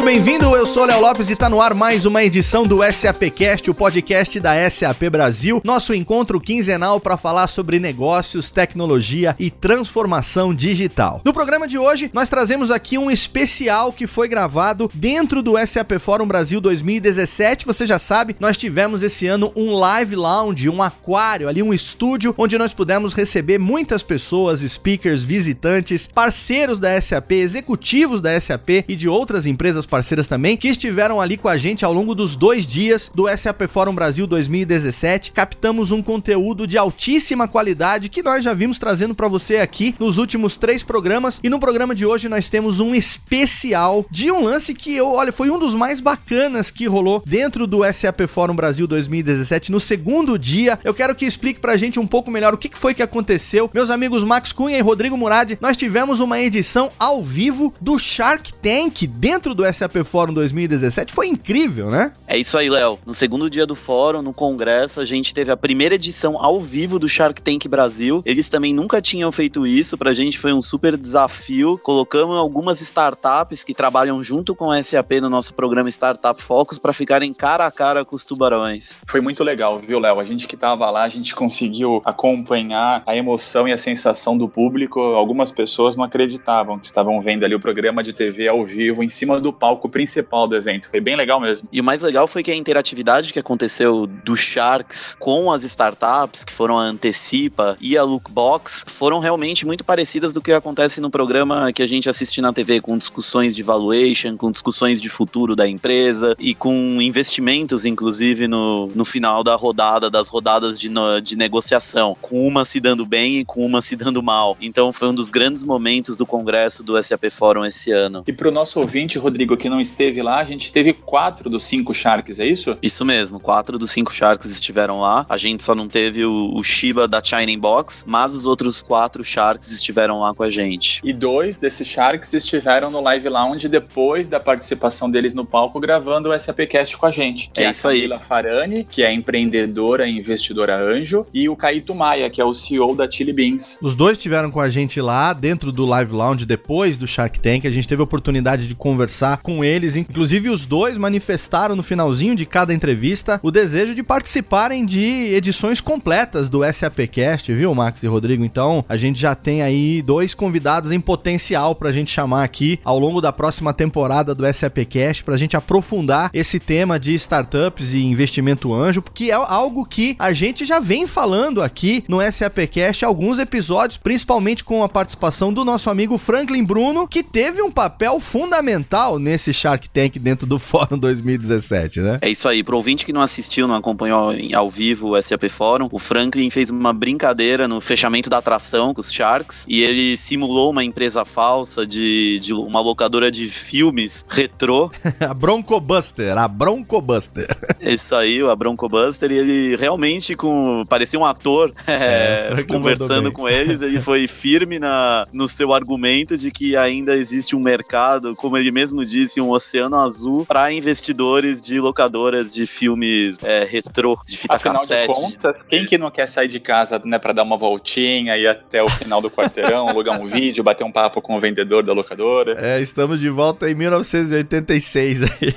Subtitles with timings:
[0.00, 0.56] Muito bem-vindo.
[0.56, 4.40] Eu sou Léo Lopes e está no ar mais uma edição do SAPcast, o podcast
[4.40, 11.20] da SAP Brasil, nosso encontro quinzenal para falar sobre negócios, tecnologia e transformação digital.
[11.22, 15.98] No programa de hoje, nós trazemos aqui um especial que foi gravado dentro do SAP
[15.98, 17.66] Fórum Brasil 2017.
[17.66, 22.34] Você já sabe, nós tivemos esse ano um live lounge, um aquário, ali um estúdio
[22.38, 28.96] onde nós pudemos receber muitas pessoas, speakers, visitantes, parceiros da SAP, executivos da SAP e
[28.96, 32.66] de outras empresas parceiras também, que estiveram ali com a gente ao longo dos dois
[32.66, 35.32] dias do SAP Fórum Brasil 2017.
[35.32, 40.16] Captamos um conteúdo de altíssima qualidade que nós já vimos trazendo para você aqui nos
[40.16, 41.40] últimos três programas.
[41.42, 45.32] E no programa de hoje nós temos um especial de um lance que eu, olha,
[45.32, 49.72] foi um dos mais bacanas que rolou dentro do SAP Fórum Brasil 2017.
[49.72, 52.94] No segundo dia, eu quero que explique pra gente um pouco melhor o que foi
[52.94, 53.68] que aconteceu.
[53.74, 58.52] Meus amigos Max Cunha e Rodrigo Murad, nós tivemos uma edição ao vivo do Shark
[58.54, 61.12] Tank dentro do SAP Fórum 2017.
[61.12, 62.12] Foi incrível, né?
[62.26, 62.98] É isso aí, Léo.
[63.06, 66.98] No segundo dia do fórum, no congresso, a gente teve a primeira edição ao vivo
[66.98, 68.22] do Shark Tank Brasil.
[68.24, 71.78] Eles também nunca tinham feito isso, pra gente foi um super desafio.
[71.82, 76.92] Colocamos algumas startups que trabalham junto com a SAP no nosso programa Startup Focus para
[76.92, 79.02] ficarem cara a cara com os tubarões.
[79.06, 80.20] Foi muito legal, viu, Léo?
[80.20, 84.48] A gente que tava lá, a gente conseguiu acompanhar a emoção e a sensação do
[84.48, 85.00] público.
[85.00, 89.10] Algumas pessoas não acreditavam que estavam vendo ali o programa de TV ao vivo em
[89.10, 90.88] cima do palco principal do evento.
[90.88, 91.68] Foi bem legal mesmo.
[91.72, 96.44] E o mais legal foi que a interatividade que aconteceu do Sharks com as startups,
[96.44, 101.10] que foram a Antecipa e a Lookbox, foram realmente muito parecidas do que acontece no
[101.10, 105.54] programa que a gente assiste na TV, com discussões de valuation, com discussões de futuro
[105.56, 111.20] da empresa e com investimentos, inclusive, no, no final da rodada, das rodadas de, no,
[111.20, 114.56] de negociação, com uma se dando bem e com uma se dando mal.
[114.60, 118.24] Então foi um dos grandes momentos do congresso do SAP Forum esse ano.
[118.26, 121.64] E para o nosso ouvinte, Rodrigo, que não esteve lá, a gente teve quatro dos
[121.64, 122.76] cinco Sharks, é isso?
[122.82, 125.26] Isso mesmo, quatro dos cinco Sharks estiveram lá.
[125.28, 129.22] A gente só não teve o, o Shiba da China Box, mas os outros quatro
[129.22, 131.00] Sharks estiveram lá com a gente.
[131.04, 136.30] E dois desses Sharks estiveram no Live Lounge depois da participação deles no palco, gravando
[136.30, 137.50] o SAPcast com a gente.
[137.50, 138.00] Que é, é isso a aí.
[138.00, 142.54] Camila Farani, que é empreendedora e investidora anjo, e o Caíto Maia, que é o
[142.54, 143.78] CEO da Chili Beans.
[143.82, 147.66] Os dois estiveram com a gente lá dentro do Live Lounge depois do Shark Tank.
[147.66, 149.96] A gente teve a oportunidade de conversar com eles.
[149.96, 155.80] Inclusive, os dois manifestaram no finalzinho de cada entrevista o desejo de participarem de edições
[155.80, 158.44] completas do SAPcast, viu, Max e Rodrigo?
[158.44, 162.98] Então, a gente já tem aí dois convidados em potencial pra gente chamar aqui ao
[162.98, 168.72] longo da próxima temporada do SAPcast pra gente aprofundar esse tema de startups e investimento
[168.72, 173.98] anjo, porque é algo que a gente já vem falando aqui no SAPcast alguns episódios,
[173.98, 179.39] principalmente com a participação do nosso amigo Franklin Bruno, que teve um papel fundamental nesse
[179.52, 182.18] Shark Tank dentro do Fórum 2017, né?
[182.20, 182.62] É isso aí.
[182.62, 186.70] Pro ouvinte que não assistiu, não acompanhou ao vivo o SAP Forum, o Franklin fez
[186.70, 191.86] uma brincadeira no fechamento da atração com os Sharks e ele simulou uma empresa falsa
[191.86, 194.90] de, de uma locadora de filmes retrô.
[195.20, 197.48] a Broncobuster, a Broncobuster.
[197.80, 203.32] Isso aí, a Bronco Buster, e ele realmente com parecia um ator é, mandou conversando
[203.32, 208.34] com eles, ele foi firme na, no seu argumento de que ainda existe um mercado,
[208.34, 214.18] como ele mesmo disse, um oceano azul para investidores de locadoras de filmes é, retrô,
[214.26, 215.12] de fita Afinal de cassete.
[215.12, 218.82] contas, quem que não quer sair de casa, né, para dar uma voltinha, ir até
[218.82, 222.56] o final do quarteirão, alugar um vídeo, bater um papo com o vendedor da locadora?
[222.58, 225.54] É, estamos de volta em 1986 aí.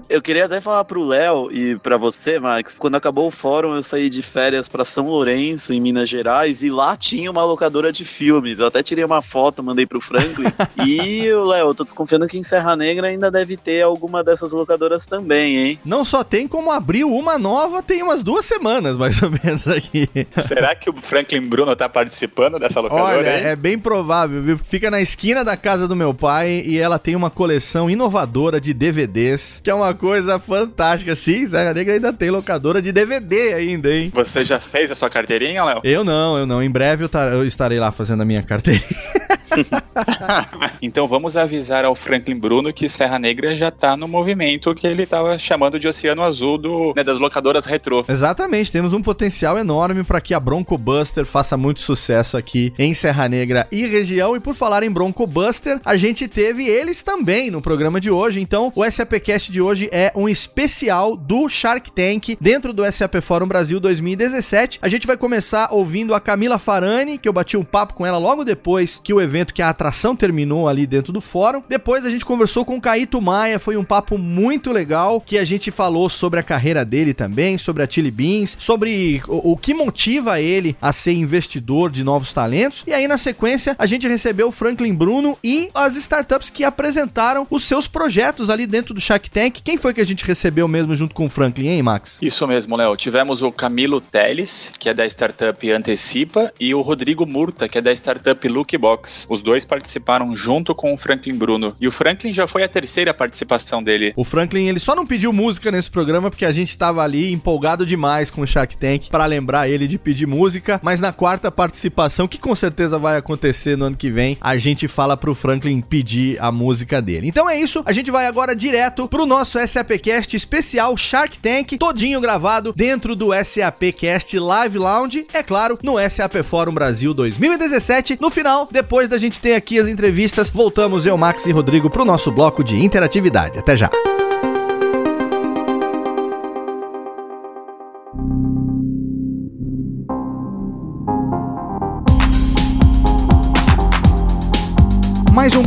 [0.08, 3.82] Eu queria até falar pro Léo e pra você, Max, quando acabou o fórum, eu
[3.82, 8.04] saí de férias pra São Lourenço, em Minas Gerais, e lá tinha uma locadora de
[8.04, 8.58] filmes.
[8.58, 10.46] Eu até tirei uma foto, mandei pro Franklin.
[10.84, 14.50] e, ô, Léo, eu tô desconfiando que em Serra Negra ainda deve ter alguma dessas
[14.50, 15.78] locadoras também, hein?
[15.84, 20.08] Não só tem como abriu uma nova, tem umas duas semanas mais ou menos aqui.
[20.48, 23.44] Será que o Franklin Bruno tá participando dessa locadora Olha, aí?
[23.44, 24.58] é bem provável, viu?
[24.58, 28.74] Fica na esquina da casa do meu pai e ela tem uma coleção inovadora de
[28.74, 31.14] DVDs, que é uma coisa fantástica.
[31.14, 34.10] Sim, Serra Negra ainda tem locadora de DVD ainda, hein?
[34.12, 35.80] Você já fez a sua carteirinha, Léo?
[35.84, 36.60] Eu não, eu não.
[36.60, 39.19] Em breve eu, eu estarei lá fazendo a minha carteirinha.
[40.80, 45.06] então vamos avisar ao Franklin Bruno que Serra Negra já tá no movimento que ele
[45.06, 48.04] tava chamando de Oceano Azul do, né, das locadoras retrô.
[48.08, 52.94] Exatamente, temos um potencial enorme para que a Bronco Buster faça muito sucesso aqui em
[52.94, 54.36] Serra Negra e região.
[54.36, 58.40] E por falar em Bronco Buster, a gente teve eles também no programa de hoje.
[58.40, 63.46] Então, o SAPcast de hoje é um especial do Shark Tank dentro do SAP Fórum
[63.46, 64.78] Brasil 2017.
[64.82, 68.18] A gente vai começar ouvindo a Camila Farani, que eu bati um papo com ela
[68.18, 71.62] logo depois que o evento, que a atração terminou ali dentro do fórum.
[71.68, 75.44] Depois a gente conversou com o Caíto Maia, foi um papo muito legal, que a
[75.44, 79.74] gente falou sobre a carreira dele também, sobre a Chili Beans, sobre o, o que
[79.74, 82.84] motiva ele a ser investidor de novos talentos.
[82.86, 87.46] E aí, na sequência, a gente recebeu o Franklin Bruno e as startups que apresentaram
[87.50, 89.60] os seus projetos ali dentro do Shark Tank.
[89.62, 92.18] Quem foi que a gente recebeu mesmo junto com o Franklin, hein, Max?
[92.20, 92.96] Isso mesmo, Léo.
[92.96, 97.80] Tivemos o Camilo Teles, que é da startup Antecipa, e o Rodrigo Murta, que é
[97.80, 99.26] da startup Lookbox.
[99.30, 101.76] Os dois participaram junto com o Franklin Bruno.
[101.80, 104.12] E o Franklin já foi a terceira participação dele.
[104.16, 107.86] O Franklin, ele só não pediu música nesse programa porque a gente estava ali empolgado
[107.86, 112.26] demais com o Shark Tank para lembrar ele de pedir música, mas na quarta participação,
[112.26, 116.36] que com certeza vai acontecer no ano que vem, a gente fala pro Franklin pedir
[116.40, 117.28] a música dele.
[117.28, 122.20] Então é isso, a gente vai agora direto pro nosso SAPcast especial Shark Tank, todinho
[122.20, 128.18] gravado dentro do SAPcast Live Lounge, é claro, no SAP Fórum Brasil 2017.
[128.20, 132.04] No final, depois da gente ter aqui as entrevistas, voltamos eu, Max e Rodrigo pro
[132.04, 133.58] nosso bloco de interatividade.
[133.58, 133.90] Até já.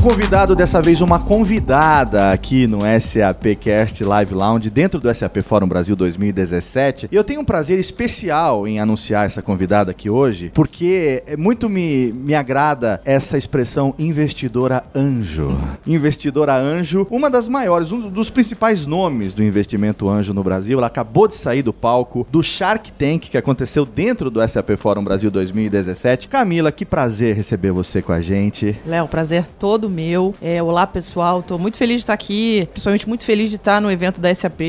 [0.04, 5.96] Convidado, dessa vez uma convidada aqui no SAPcast Live Lounge, dentro do SAP Fórum Brasil
[5.96, 7.08] 2017.
[7.10, 12.12] E eu tenho um prazer especial em anunciar essa convidada aqui hoje, porque muito me,
[12.12, 15.58] me agrada essa expressão investidora anjo.
[15.88, 20.80] Investidora anjo, uma das maiores, um dos principais nomes do investimento anjo no Brasil.
[20.80, 25.04] Ela acabou de sair do palco do Shark Tank, que aconteceu dentro do SAP Fórum
[25.04, 26.28] Brasil 2017.
[26.28, 28.78] Camila, que prazer receber você com a gente.
[28.86, 30.34] Léo, prazer todo meu.
[30.42, 31.42] É, olá, pessoal.
[31.44, 34.62] Tô muito feliz de estar aqui, principalmente muito feliz de estar no evento da SAP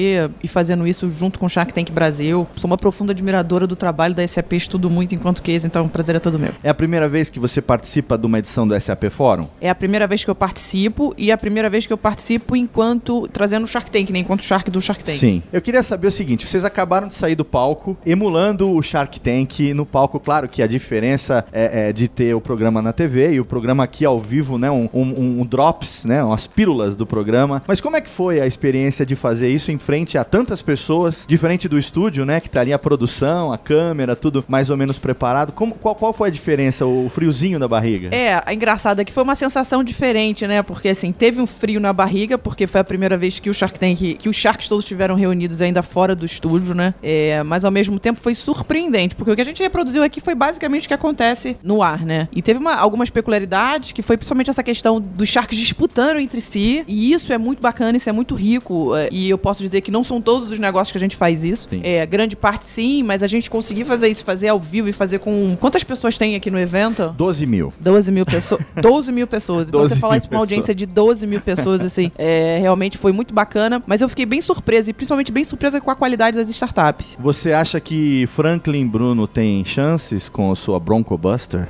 [0.42, 2.46] e fazendo isso junto com o Shark Tank Brasil.
[2.56, 6.16] Sou uma profunda admiradora do trabalho da SAP, estudo muito enquanto case, então o prazer
[6.16, 6.52] é todo meu.
[6.62, 9.48] É a primeira vez que você participa de uma edição do SAP Fórum?
[9.60, 13.26] É a primeira vez que eu participo e a primeira vez que eu participo enquanto
[13.28, 14.18] trazendo o Shark Tank, né?
[14.18, 15.18] Enquanto Shark do Shark Tank.
[15.18, 15.42] Sim.
[15.52, 19.72] Eu queria saber o seguinte: vocês acabaram de sair do palco, emulando o Shark Tank
[19.74, 20.20] no palco.
[20.20, 23.84] Claro que a diferença é, é de ter o programa na TV e o programa
[23.84, 24.70] aqui ao vivo, né?
[24.70, 26.22] Um, um, um drops, né?
[26.22, 27.62] Umas pílulas do programa.
[27.66, 31.24] Mas como é que foi a experiência de fazer isso em frente a tantas pessoas,
[31.28, 32.40] diferente do estúdio, né?
[32.40, 35.52] Que estaria a produção, a câmera, tudo mais ou menos preparado.
[35.52, 36.86] Como, qual, qual foi a diferença?
[36.86, 38.14] O friozinho da barriga?
[38.14, 40.62] É, a engraçada é que foi uma sensação diferente, né?
[40.62, 43.78] Porque assim, teve um frio na barriga, porque foi a primeira vez que o Shark
[43.78, 46.94] Tank, que os Sharks todos estiveram reunidos ainda fora do estúdio, né?
[47.02, 50.34] É, mas ao mesmo tempo foi surpreendente, porque o que a gente reproduziu aqui foi
[50.34, 52.28] basicamente o que acontece no ar, né?
[52.32, 56.84] E teve uma, algumas peculiaridades, que foi principalmente essa questão dos Sharks disputando entre si,
[56.86, 59.90] e isso é muito bacana, isso é muito rico, é, e eu posso dizer que
[59.90, 61.68] não são todos os negócios que a gente faz isso.
[61.70, 61.80] Sim.
[61.82, 65.18] É, grande parte sim, mas a gente conseguir fazer isso, fazer ao vivo e fazer
[65.18, 65.56] com...
[65.60, 67.14] Quantas pessoas tem aqui no evento?
[67.16, 67.72] 12 mil.
[67.80, 68.60] 12 mil pessoas.
[68.80, 69.68] 12 mil pessoas.
[69.68, 72.98] Então 12 você falar isso pra uma audiência de 12 mil pessoas, assim, é, realmente
[72.98, 73.82] foi muito bacana.
[73.86, 77.16] Mas eu fiquei bem surpresa, e principalmente bem surpresa com a qualidade das startups.
[77.18, 81.68] Você acha que Franklin Bruno tem chances com a sua Bronco Buster?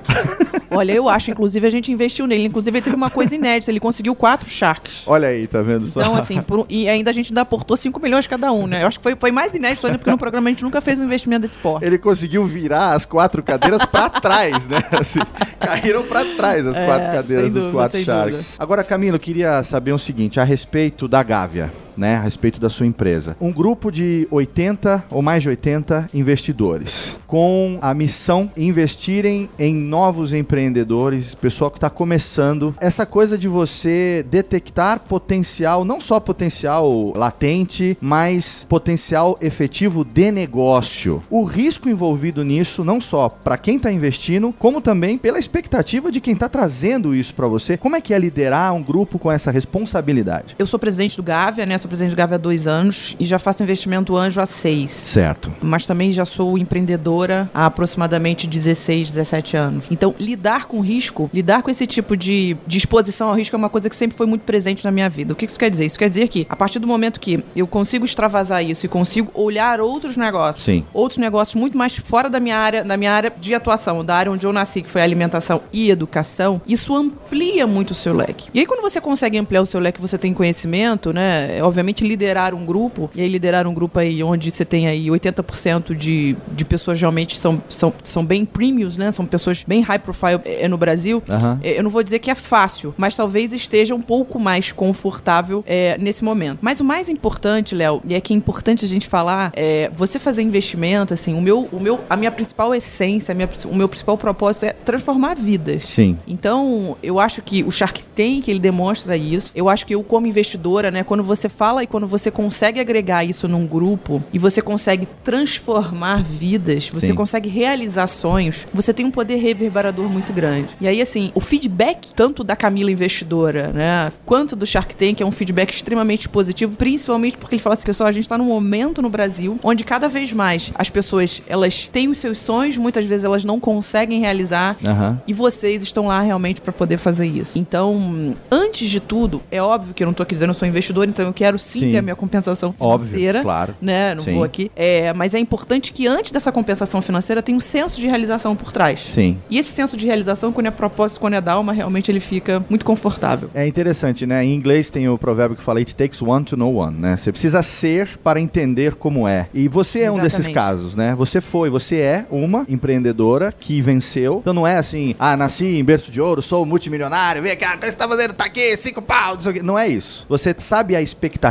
[0.71, 2.45] Olha, eu acho, inclusive, a gente investiu nele.
[2.45, 5.02] Inclusive, ele teve uma coisa inédita, ele conseguiu quatro Sharks.
[5.07, 6.00] Olha aí, tá vendo só?
[6.00, 8.83] Então, assim, por e ainda a gente ainda aportou 5 milhões cada um, né?
[8.83, 10.99] Eu acho que foi, foi mais inédito ainda, porque no programa a gente nunca fez
[10.99, 11.85] um investimento desse porte.
[11.85, 14.78] Ele conseguiu virar as quatro cadeiras pra trás, né?
[14.99, 15.21] Assim,
[15.61, 18.33] caíram pra trás as É, quatro cadeiras dos dúvida, quatro Sharks.
[18.35, 18.49] dúvida.
[18.59, 21.73] Agora, Camilo, eu queria saber o seguinte, a respeito da Gávea.
[21.97, 23.37] Né, a respeito da sua empresa.
[23.41, 30.33] Um grupo de 80 ou mais de 80 investidores com a missão investirem em novos
[30.33, 32.73] empreendedores, pessoal que está começando.
[32.81, 41.25] Essa coisa de você detectar potencial, não só potencial latente, mas potencial efetivo de negócio.
[41.29, 46.21] O risco envolvido nisso, não só para quem está investindo, como também pela expectativa de
[46.21, 47.77] quem está trazendo isso para você.
[47.77, 50.55] Como é que é liderar um grupo com essa responsabilidade?
[50.57, 51.79] Eu sou presidente do Gávea, né?
[51.85, 54.91] Sou presidente do Gávea há dois anos e já faço investimento anjo há seis.
[54.91, 55.53] Certo.
[55.61, 59.85] Mas também já sou empreendedora há aproximadamente 16, 17 anos.
[59.91, 63.69] Então, lidar com risco, lidar com esse tipo de, de exposição ao risco é uma
[63.69, 65.35] coisa que sempre foi muito presente na minha vida.
[65.35, 65.85] O que isso quer dizer?
[65.85, 69.31] Isso quer dizer que, a partir do momento que eu consigo extravasar isso e consigo
[69.35, 70.85] olhar outros negócios, Sim.
[70.95, 74.33] outros negócios muito mais fora da minha área, da minha área de atuação, da área
[74.33, 78.49] onde eu nasci, que foi alimentação e educação, isso amplia muito o seu leque.
[78.55, 81.59] E aí, quando você consegue ampliar o seu leque, você tem conhecimento, né?
[81.75, 85.09] É, Obviamente, liderar um grupo, e aí liderar um grupo aí onde você tem aí
[85.09, 89.11] 80% de, de pessoas realmente são, são, são bem premiums, né?
[89.11, 91.21] São pessoas bem high profile é, no Brasil.
[91.62, 95.64] É, Eu não vou dizer que é fácil, mas talvez esteja um pouco mais confortável
[95.66, 96.59] é, nesse momento.
[96.62, 100.19] Mas o mais importante, Léo, e é que é importante a gente falar, é você
[100.21, 103.88] fazer investimento, assim, o meu, o meu, a minha principal essência, a minha, o meu
[103.88, 105.88] principal propósito é transformar vidas.
[105.88, 106.16] Sim.
[106.26, 109.50] Então, eu acho que o Shark Tank, ele demonstra isso.
[109.54, 113.25] Eu acho que eu, como investidora, né, quando você fala e quando você consegue agregar
[113.25, 117.14] isso num grupo e você consegue transformar vidas, você Sim.
[117.14, 120.68] consegue realizar sonhos, você tem um poder reverberador muito grande.
[120.80, 125.26] E aí, assim, o feedback, tanto da Camila investidora, né, quanto do Shark Tank, é
[125.26, 129.00] um feedback extremamente positivo, principalmente porque ele fala assim, pessoal, a gente tá num momento
[129.00, 133.25] no Brasil onde cada vez mais as pessoas, elas têm os seus sonhos, muitas vezes
[133.25, 135.21] elas não conseguem realizar, Aham.
[135.26, 137.59] e vocês estão lá realmente para poder fazer isso.
[137.59, 140.68] Então, antes de tudo, é óbvio que eu não tô aqui dizendo que eu sou
[140.68, 141.92] investidor, então eu quero sim, Sim.
[141.92, 143.42] ter a minha compensação Óbvio, financeira.
[143.42, 143.75] claro.
[143.80, 144.14] Né?
[144.14, 144.34] Não Sim.
[144.34, 144.70] vou aqui.
[144.75, 148.73] É, mas é importante que antes dessa compensação financeira tenha um senso de realização por
[148.73, 149.00] trás.
[149.00, 149.38] Sim.
[149.49, 152.84] E esse senso de realização, quando é propósito, quando é alma, realmente ele fica muito
[152.84, 153.50] confortável.
[153.54, 154.44] É interessante, né?
[154.44, 157.16] Em inglês tem o provérbio que fala It takes one to know one, né?
[157.16, 159.49] Você precisa ser para entender como é.
[159.52, 160.54] E você é um desses Exatamente.
[160.54, 161.14] casos, né?
[161.16, 164.38] Você foi, você é uma empreendedora que venceu.
[164.40, 167.78] Então não é assim, ah, nasci em berço de ouro, sou multimilionário, vem cá, o
[167.78, 168.34] que você tá fazendo?
[168.34, 169.37] Tá aqui, cinco pau.
[169.62, 170.25] Não é isso.
[170.28, 171.44] Você sabe a expectativa,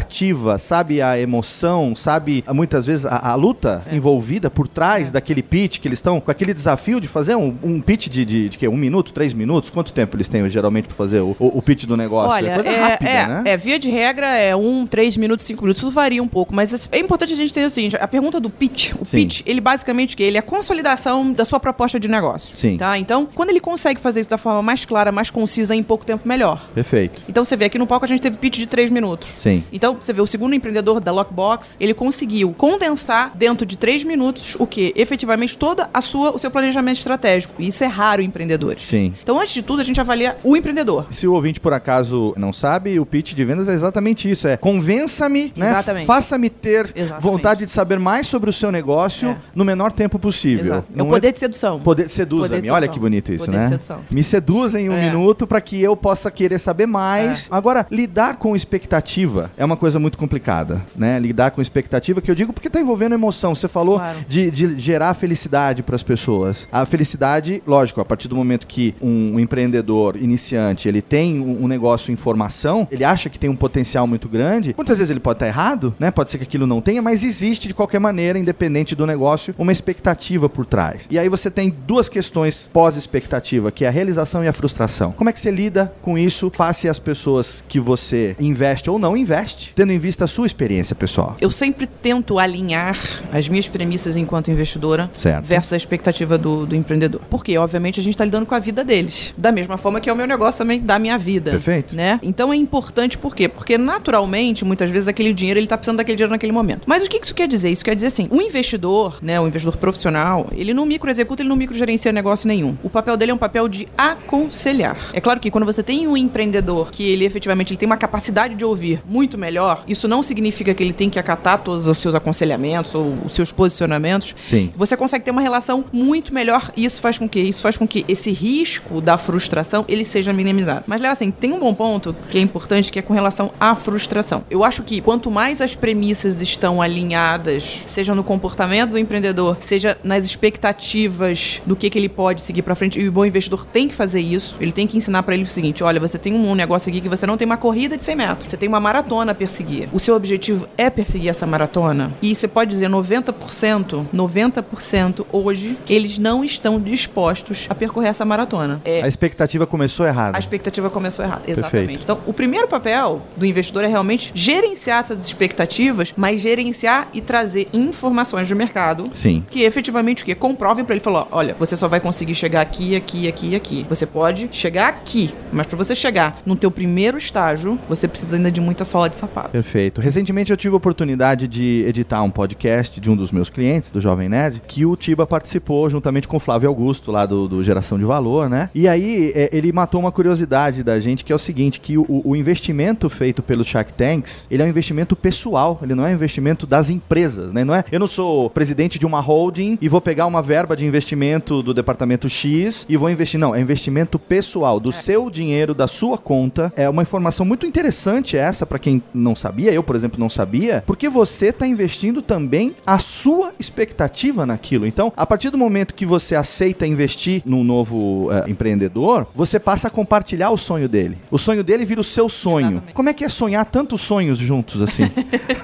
[0.60, 3.96] sabe a emoção, sabe muitas vezes a, a luta É.
[3.96, 7.82] envolvida por trás daquele pitch que eles estão com aquele desafio de fazer um, um
[7.82, 8.68] pitch de, de, de quê?
[8.68, 9.70] Um minuto, três minutos?
[9.70, 12.32] Quanto tempo eles têm geralmente para fazer o, o, o pitch do negócio?
[12.32, 13.44] Olha, é coisa é, rápida, é, né?
[13.46, 16.88] é, via de regra é um, três minutos, cinco minutos, tudo varia um pouco, mas
[16.92, 19.18] é importante a gente entender o seguinte, a pergunta do pitch, o Sim.
[19.18, 20.24] pitch, ele basicamente o quê?
[20.24, 22.56] Ele é a consolidação da sua proposta de negócio.
[22.56, 22.78] Sim.
[22.78, 22.98] Tá?
[22.98, 26.28] Então, quando ele consegue fazer isso da forma mais clara, mais concisa, em pouco tempo,
[26.28, 26.70] melhor.
[26.74, 27.22] Perfeito.
[27.28, 29.30] Então você vê aqui no palco a gente teve pitch de três minutos.
[29.38, 29.64] Sim.
[29.72, 34.56] Então, você vê o segundo empreendedor da Lockbox, ele conseguiu condensar dentro de três minutos
[34.60, 34.94] o que?
[34.96, 37.54] Efetivamente toda a sua, o seu planejamento estratégico.
[37.60, 38.84] E isso é raro em empreendedores.
[38.86, 39.14] Sim.
[39.22, 41.08] Então, antes de tudo, a gente avalia o empreendedor.
[41.12, 44.58] Se o ouvinte por acaso não sabe, o pitch de vendas é exatamente isso: é
[44.58, 45.74] convença-me, né?
[46.06, 47.22] Faça-me ter Exatamente.
[47.24, 49.38] vontade de saber mais sobre o seu negócio É.
[49.56, 50.66] no menor tempo possível.
[50.76, 50.88] Exato.
[50.96, 51.80] É o poder de sedução.
[51.80, 52.70] Poder, seduza-me.
[52.70, 53.64] Olha que bonito isso, Poder né?
[53.66, 54.00] de sedução.
[54.10, 55.06] Me seduza em um É.
[55.10, 57.48] minuto para que eu possa querer saber mais.
[57.52, 61.20] Agora, lidar com expectativa é uma coisa muito complicada, né?
[61.20, 63.54] Lidar com expectativa, que eu digo porque tá envolvendo emoção.
[63.56, 64.20] Você falou Claro.
[64.28, 66.68] de, de gerar felicidade para as pessoas.
[66.72, 71.68] A felicidade, lógico, a partir do momento que um empreendedor iniciante ele tem um, um
[71.68, 74.74] negócio em formação, ele acha que tem um potencial muito grande.
[74.76, 76.12] Muitas vezes ele pode estar errado, né?
[76.12, 79.72] Pode ser que aquilo não tenha, mas existe de qualquer maneira, independente do negócio, uma
[79.72, 81.06] expectativa por trás.
[81.10, 85.12] E aí você tem duas questões pós-expectativa, que é a realização e a frustração.
[85.12, 89.16] Como é que você lida com isso face às pessoas que você investe ou não
[89.18, 91.38] investe, tendo em vista a sua experiência pessoal?
[91.40, 92.98] Eu sempre tento alinhar
[93.32, 95.46] as minhas premissas enquanto investidora Certo.
[95.46, 97.22] versus a expectativa do, do empreendedor.
[97.30, 99.34] Porque, obviamente, a gente está lidando com a vida deles.
[99.38, 101.52] Da mesma forma que é o meu negócio também da minha vida.
[101.52, 101.96] Perfeito.
[101.96, 102.20] Né?
[102.24, 103.48] Então é importante por quê?
[103.48, 106.84] Porque naturalmente, muitas vezes, aquele dinheiro ele tá precisando daquele dinheiro naquele momento.
[106.86, 107.70] Mas o que isso quer dizer?
[107.70, 111.56] Isso quer dizer assim, um investidor, né, um investidor profissional, ele não microexecuta, ele não
[111.56, 112.78] microgerencia negócio nenhum.
[112.84, 114.98] O papel dele é um papel de aconselhar.
[115.14, 118.56] É claro que quando você tem um empreendedor que ele efetivamente ele tem uma capacidade
[118.56, 122.16] de ouvir muito melhor, isso não significa que ele tem que acatar todos os seus
[122.16, 124.34] aconselhamentos ou os seus posicionamentos.
[124.42, 124.72] Sim.
[124.78, 127.86] Você consegue ter uma relação muito melhor e isso faz com que isso faz com
[127.86, 130.86] que esse risco da frustração ele seja minimizado.
[130.88, 133.76] Mas Léo, assim, tem um bom ponto que é importante que é com relação à
[133.76, 134.44] frustração.
[134.50, 139.98] Eu acho que quanto mais as premissas estão alinhadas, seja no comportamento do empreendedor, seja
[140.04, 143.88] nas expectativas do que, que ele pode seguir pra frente, e o bom investidor tem
[143.88, 144.56] que fazer isso.
[144.60, 147.10] Ele tem que ensinar pra ele o seguinte: olha, você tem um negócio aqui que
[147.10, 149.90] você não tem uma corrida de 100 metros, você tem uma maratona a perseguir.
[149.92, 152.12] O seu objetivo é perseguir essa maratona.
[152.22, 158.82] E você pode dizer 90%, 90% hoje, eles não estão dispostos a percorrer essa maratona.
[158.86, 160.38] É, A expectativa começou errada.
[160.38, 161.44] a expectativa começou errada.
[161.48, 161.72] Exatamente.
[161.72, 162.04] Perfeito.
[162.04, 167.68] Então, o primeiro papel do investidor é realmente gerenciar essas expectativas, mas gerenciar e trazer
[167.74, 169.44] informações do mercado Sim.
[169.50, 170.36] que efetivamente o quê?
[170.36, 173.86] Comprovem pra ele falar, olha, você só vai conseguir chegar aqui, aqui, aqui e aqui.
[173.90, 178.52] Você pode chegar aqui, mas pra você chegar no teu primeiro estágio, você precisa ainda
[178.52, 179.50] de muita sola de sapato.
[179.50, 180.02] Perfeito.
[180.02, 184.00] Recentemente eu tive a oportunidade de editar um podcast de um dos meus clientes, do
[184.00, 187.98] Jovem Nerd, que o Tiba participou juntamente com o Flávio Augusto, lá do, do Geração
[187.98, 188.70] de Valor, né?
[188.74, 192.06] E aí é, ele matou uma curiosidade da gente, que é o seguinte, que o,
[192.08, 196.14] o investimento feito pelos Shark Tanks, ele é um investimento pessoal, ele não é um
[196.14, 197.64] investimento das empresas, né?
[197.64, 200.86] Não é, eu não sou presidente de uma holding e vou pegar uma verba de
[200.86, 203.40] investimento do departamento X e vou investir.
[203.40, 206.72] Não, é investimento pessoal, do seu dinheiro, da sua conta.
[206.76, 210.84] É uma informação muito interessante essa para quem não sabia, eu, por exemplo, não sabia,
[210.86, 214.86] porque você está investindo também a sua expectativa naquilo.
[214.86, 219.88] Então, a partir do momento que você aceita investir num novo eh, empreendedor, você passa
[219.88, 221.18] a compartilhar o sonho dele.
[221.30, 222.68] O sonho dele vira o seu sonho.
[222.68, 222.94] Exatamente.
[222.94, 225.04] Como é que é sonhar tantos sonhos juntos assim?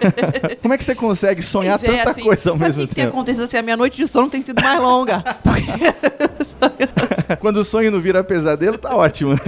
[0.61, 2.87] Como é que você consegue sonhar Pois é, tanta assim, coisa ao sabe mesmo o
[2.87, 3.13] que que tempo?
[3.13, 3.57] acontece assim?
[3.57, 5.23] A minha noite de sono tem sido mais longa.
[7.39, 9.39] Quando o sonho não vira pesadelo, tá ótimo, né?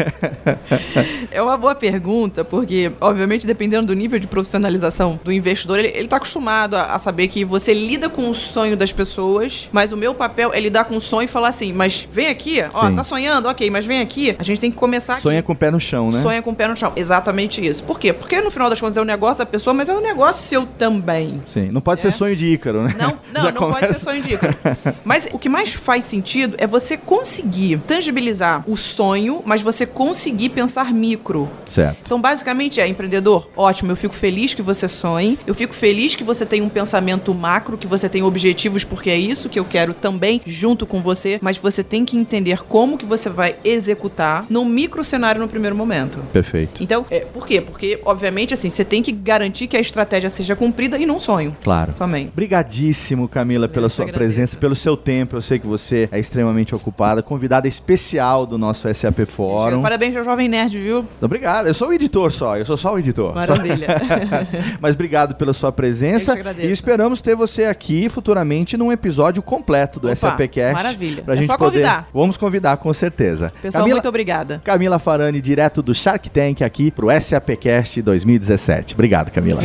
[1.31, 6.07] É uma boa pergunta, porque, obviamente, dependendo do nível de profissionalização do investidor, ele, ele
[6.07, 9.97] tá acostumado a, a saber que você lida com o sonho das pessoas, mas o
[9.97, 12.95] meu papel é lidar com o sonho e falar assim, mas vem aqui, ó, Sim.
[12.95, 15.23] tá sonhando, ok, mas vem aqui, a gente tem que começar aqui.
[15.23, 16.21] Sonha com o pé no chão, né?
[16.21, 16.91] Sonha com o pé no chão.
[16.95, 17.83] Exatamente isso.
[17.83, 18.13] Por quê?
[18.13, 20.65] Porque no final das contas é um negócio da pessoa, mas é um negócio seu
[20.65, 21.41] também.
[21.45, 22.03] Sim, não pode É.
[22.03, 22.95] ser sonho de Ícaro, né?
[22.97, 24.55] Não, não, Já não pode ser sonho de Ícaro.
[25.03, 30.49] Mas o que mais faz sentido é você conseguir tangibilizar o sonho, mas você conseguir
[30.49, 31.49] pensar micro.
[31.67, 31.97] Certo.
[32.05, 36.23] Então, basicamente, é empreendedor, ótimo, eu fico feliz que você sonhe, eu fico feliz que
[36.23, 39.93] você tenha um pensamento macro, que você tenha objetivos, porque é isso que eu quero
[39.93, 44.65] também junto com você, mas você tem que entender como que você vai executar num
[44.65, 46.19] micro cenário no primeiro momento.
[46.31, 46.83] Perfeito.
[46.83, 47.61] Então, é, por quê?
[47.61, 51.55] Porque, obviamente, assim, você tem que garantir que a estratégia seja cumprida e não sonho.
[51.63, 51.93] Claro.
[51.95, 52.31] Somente.
[52.35, 55.35] Brigadíssimo, Camila, pela Eu sua presença, pelo seu tempo.
[55.35, 57.21] Eu sei que você é extremamente ocupada.
[57.23, 59.81] Convidada especial do nosso SAP Fórum.
[59.81, 61.05] Parabéns ao Jovem Nerd, viu?
[61.21, 61.67] Obrigado.
[61.67, 62.57] Eu sou o editor só.
[62.57, 63.33] Eu sou só o editor.
[63.35, 63.70] Maravilha.
[63.77, 66.35] Só- Mas obrigado pela sua presença.
[66.57, 70.73] E esperamos ter você aqui futuramente num episódio completo do Opa, SAPcast.
[70.73, 71.23] maravilha.
[71.23, 71.71] Pra É gente só poder...
[71.79, 72.07] convidar.
[72.13, 73.51] Vamos convidar, com certeza.
[73.61, 73.95] Pessoal, Camila...
[73.97, 74.61] muito obrigada.
[74.63, 78.93] Camila Farani, direto do Shark Tank, aqui pro SAPcast 2017.
[78.93, 79.61] Obrigado, Camila.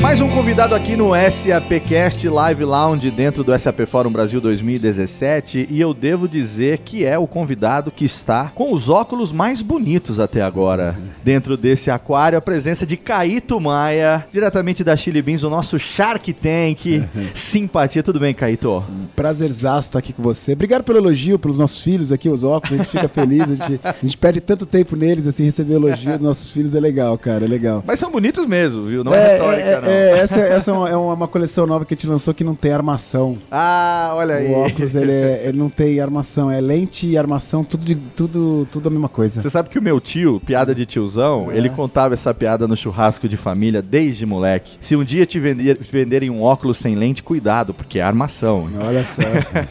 [0.00, 5.78] Mais um convidado aqui no SAPcast Live Lounge dentro do SAP Fórum Brasil 2017 e
[5.78, 10.40] eu devo dizer que é o convidado que está com os óculos mais bonitos até
[10.40, 12.38] agora dentro desse aquário.
[12.38, 17.06] A presença de Caíto Maia, diretamente da Chili Beans, o nosso Shark Tank.
[17.34, 18.82] Simpatia, tudo bem, Caíto?
[19.14, 20.54] Prazerzaço estar aqui com você.
[20.54, 22.72] Obrigado pelo elogio, pelos nossos filhos aqui, os óculos.
[22.72, 23.42] A gente fica feliz.
[23.42, 26.80] A gente, a gente perde tanto tempo neles, assim, receber elogio dos nossos filhos é
[26.80, 27.44] legal, cara.
[27.44, 27.84] É legal.
[27.86, 29.04] Mas são bonitos mesmo, viu?
[29.04, 29.89] Não é, retórica, é, não.
[29.90, 32.54] É, essa, essa é, uma, é uma- coleção nova que a gente lançou que não
[32.54, 33.36] tem armação.
[33.50, 34.48] Ah, olha aí.
[34.48, 36.50] O óculos, ele, é- ele não tem armação.
[36.50, 39.40] É lente e armação, tudo, de, tudo, tudo a mesma coisa.
[39.40, 41.56] Você sabe que o meu tio, piada de tiozão, É.
[41.56, 44.72] ele contava essa piada no churrasco de família desde moleque.
[44.80, 48.68] Se um dia te vender- venderem um óculos sem lente, cuidado, porque é armação.
[48.80, 49.20] Olha só.